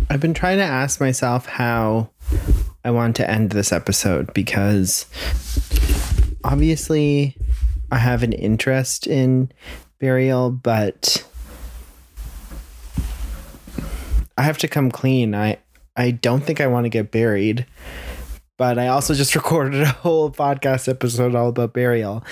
I've 0.09 0.21
been 0.21 0.33
trying 0.33 0.57
to 0.57 0.63
ask 0.63 0.99
myself 0.99 1.45
how 1.45 2.09
I 2.83 2.91
want 2.91 3.15
to 3.17 3.29
end 3.29 3.49
this 3.49 3.71
episode 3.71 4.33
because 4.33 5.07
obviously 6.43 7.35
I 7.91 7.97
have 7.97 8.23
an 8.23 8.33
interest 8.33 9.07
in 9.07 9.51
burial, 9.99 10.51
but 10.51 11.25
I 14.37 14.43
have 14.43 14.57
to 14.59 14.67
come 14.67 14.91
clean. 14.91 15.33
I 15.33 15.57
I 15.97 16.11
don't 16.11 16.43
think 16.43 16.61
I 16.61 16.67
want 16.67 16.85
to 16.85 16.89
get 16.89 17.11
buried, 17.11 17.65
but 18.57 18.77
I 18.77 18.87
also 18.87 19.13
just 19.13 19.35
recorded 19.35 19.81
a 19.81 19.87
whole 19.87 20.31
podcast 20.31 20.87
episode 20.87 21.35
all 21.35 21.49
about 21.49 21.73
burial. 21.73 22.23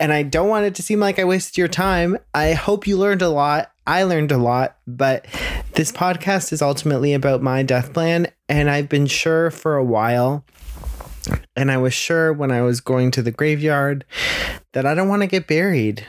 And 0.00 0.12
I 0.12 0.24
don't 0.24 0.48
want 0.48 0.66
it 0.66 0.74
to 0.76 0.82
seem 0.82 0.98
like 0.98 1.18
I 1.18 1.24
wasted 1.24 1.58
your 1.58 1.68
time. 1.68 2.18
I 2.34 2.54
hope 2.54 2.86
you 2.86 2.98
learned 2.98 3.22
a 3.22 3.28
lot. 3.28 3.70
I 3.86 4.04
learned 4.04 4.32
a 4.32 4.38
lot, 4.38 4.78
but 4.86 5.26
this 5.74 5.92
podcast 5.92 6.52
is 6.52 6.62
ultimately 6.62 7.14
about 7.14 7.42
my 7.42 7.62
death 7.62 7.92
plan. 7.92 8.28
And 8.48 8.70
I've 8.70 8.88
been 8.88 9.06
sure 9.06 9.50
for 9.50 9.76
a 9.76 9.84
while, 9.84 10.44
and 11.56 11.70
I 11.70 11.78
was 11.78 11.94
sure 11.94 12.32
when 12.32 12.50
I 12.50 12.62
was 12.62 12.80
going 12.80 13.10
to 13.12 13.22
the 13.22 13.30
graveyard 13.30 14.04
that 14.72 14.86
I 14.86 14.94
don't 14.94 15.08
want 15.08 15.22
to 15.22 15.28
get 15.28 15.46
buried. 15.46 16.06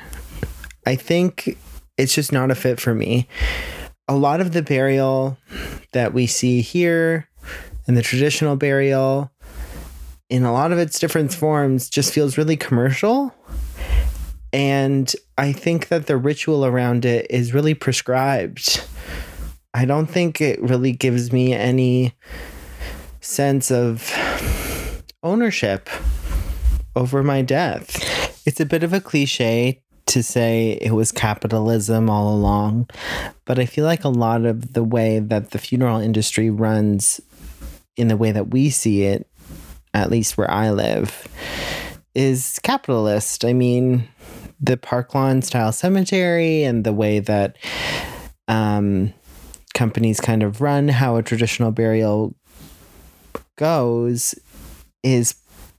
I 0.86 0.96
think 0.96 1.58
it's 1.98 2.16
just 2.16 2.32
not 2.32 2.52
a 2.52 2.56
fit 2.56 2.80
for 2.80 2.94
me. 2.94 3.28
A 4.08 4.16
lot 4.16 4.42
of 4.42 4.52
the 4.52 4.62
burial 4.62 5.38
that 5.94 6.14
we 6.14 6.28
see 6.28 6.62
here 6.62 7.30
and 7.88 7.96
the 7.96 8.02
traditional 8.02 8.56
burial 8.56 9.32
in 10.34 10.44
a 10.44 10.52
lot 10.52 10.72
of 10.72 10.80
its 10.80 10.98
different 10.98 11.32
forms 11.32 11.88
just 11.88 12.12
feels 12.12 12.40
really 12.40 12.58
commercial. 12.58 13.32
And 14.52 15.14
I 15.38 15.52
think 15.52 15.90
that 15.90 16.08
the 16.08 16.18
ritual 16.18 16.66
around 16.66 17.06
it 17.06 17.28
is 17.30 17.54
really 17.54 17.76
prescribed. 17.76 18.84
I 19.76 19.86
don't 19.86 20.08
think 20.08 20.42
it 20.42 20.60
really 20.60 20.92
gives 20.92 21.32
me 21.32 21.54
any 21.54 22.16
sense 23.22 23.70
of 23.70 24.12
ownership 25.22 25.88
over 26.96 27.22
my 27.22 27.44
death. 27.44 28.42
It's 28.48 28.60
a 28.60 28.66
bit 28.66 28.82
of 28.82 28.92
a 28.92 29.02
cliche 29.02 29.84
to 30.08 30.24
say 30.24 30.80
it 30.82 30.94
was 30.94 31.12
capitalism 31.12 32.10
all 32.10 32.34
along, 32.34 32.90
but 33.46 33.60
I 33.60 33.68
feel 33.68 33.86
like 33.86 34.04
a 34.04 34.10
lot 34.10 34.46
of 34.46 34.74
the 34.74 34.84
way 34.84 35.20
that 35.20 35.52
the 35.52 35.60
funeral 35.60 36.00
industry 36.00 36.50
runs 36.50 37.22
in 37.96 38.08
the 38.08 38.18
way 38.18 38.32
that 38.32 38.48
we 38.48 38.72
see 38.72 39.04
it, 39.04 39.28
at 39.94 40.12
least 40.12 40.38
where 40.38 40.50
I 40.50 40.72
live, 40.72 41.28
is 42.16 42.60
capitalist. 42.64 43.46
I 43.46 43.54
mean, 43.54 44.08
the 44.60 44.78
park 44.78 45.14
lawn 45.14 45.42
style 45.42 45.72
cemetery 45.72 46.64
and 46.64 46.84
the 46.84 46.94
way 46.94 47.20
that 47.20 47.58
um, 48.48 49.14
companies 49.74 50.20
kind 50.20 50.44
of 50.44 50.62
run 50.62 50.88
how 50.88 51.16
a 51.16 51.24
traditional 51.24 51.72
burial 51.72 52.36
goes 53.58 54.36
is 55.04 55.36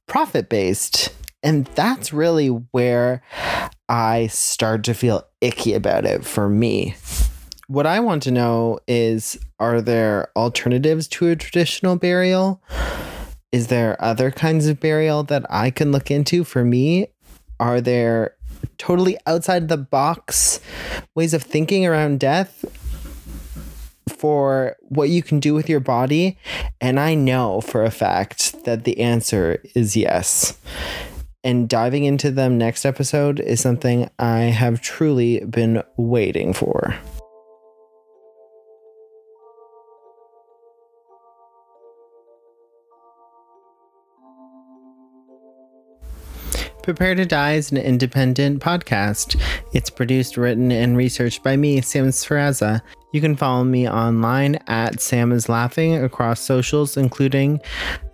profit 0.06 0.48
based. 0.48 1.14
And 1.42 1.66
that's 1.74 2.12
really 2.12 2.48
where 2.48 3.22
I 3.88 4.28
start 4.28 4.84
to 4.84 4.94
feel 4.94 5.26
icky 5.40 5.74
about 5.74 6.06
it 6.06 6.24
for 6.24 6.48
me. 6.48 6.96
What 7.66 7.86
I 7.86 8.00
want 8.00 8.22
to 8.24 8.30
know 8.30 8.78
is 8.86 9.38
are 9.58 9.80
there 9.80 10.30
alternatives 10.36 11.08
to 11.08 11.28
a 11.28 11.36
traditional 11.36 11.96
burial? 11.96 12.62
Is 13.54 13.68
there 13.68 13.96
other 14.02 14.32
kinds 14.32 14.66
of 14.66 14.80
burial 14.80 15.22
that 15.22 15.46
I 15.48 15.70
can 15.70 15.92
look 15.92 16.10
into 16.10 16.42
for 16.42 16.64
me? 16.64 17.06
Are 17.60 17.80
there 17.80 18.34
totally 18.78 19.16
outside 19.28 19.68
the 19.68 19.76
box 19.76 20.58
ways 21.14 21.32
of 21.32 21.44
thinking 21.44 21.86
around 21.86 22.18
death 22.18 22.64
for 24.08 24.74
what 24.80 25.08
you 25.08 25.22
can 25.22 25.38
do 25.38 25.54
with 25.54 25.68
your 25.68 25.78
body? 25.78 26.36
And 26.80 26.98
I 26.98 27.14
know 27.14 27.60
for 27.60 27.84
a 27.84 27.92
fact 27.92 28.64
that 28.64 28.82
the 28.82 28.98
answer 28.98 29.62
is 29.76 29.96
yes. 29.96 30.58
And 31.44 31.68
diving 31.68 32.02
into 32.02 32.32
them 32.32 32.58
next 32.58 32.84
episode 32.84 33.38
is 33.38 33.60
something 33.60 34.10
I 34.18 34.40
have 34.40 34.80
truly 34.80 35.44
been 35.44 35.80
waiting 35.96 36.54
for. 36.54 36.96
Prepare 46.84 47.14
to 47.14 47.24
Die 47.24 47.52
is 47.54 47.72
an 47.72 47.78
independent 47.78 48.60
podcast. 48.60 49.40
It's 49.72 49.88
produced, 49.88 50.36
written, 50.36 50.70
and 50.70 50.98
researched 50.98 51.42
by 51.42 51.56
me, 51.56 51.80
Sam 51.80 52.08
Sferaza. 52.08 52.82
You 53.10 53.22
can 53.22 53.36
follow 53.36 53.64
me 53.64 53.88
online 53.88 54.56
at 54.66 55.00
Sam 55.00 55.32
is 55.32 55.48
Laughing 55.48 56.04
across 56.04 56.40
socials, 56.40 56.98
including 56.98 57.62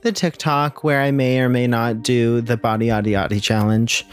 the 0.03 0.13
TikTok, 0.13 0.85
where 0.85 1.03
I 1.03 1.11
may 1.11 1.41
or 1.41 1.49
may 1.49 1.67
not 1.67 2.05
do 2.05 2.43
the 2.43 2.57
Body 2.57 2.87
Yaddy 2.87 3.09
Yaddy 3.09 3.43
challenge. 3.43 4.07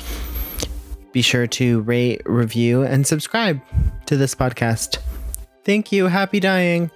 Be 1.12 1.22
sure 1.22 1.46
to 1.46 1.82
rate, 1.82 2.24
review, 2.26 2.82
and 2.82 3.06
subscribe 3.06 3.62
to 4.08 4.18
this 4.18 4.34
podcast. 4.34 4.98
Thank 5.66 5.92
you. 5.92 6.08
Happy 6.08 6.40
dying. 6.40 6.90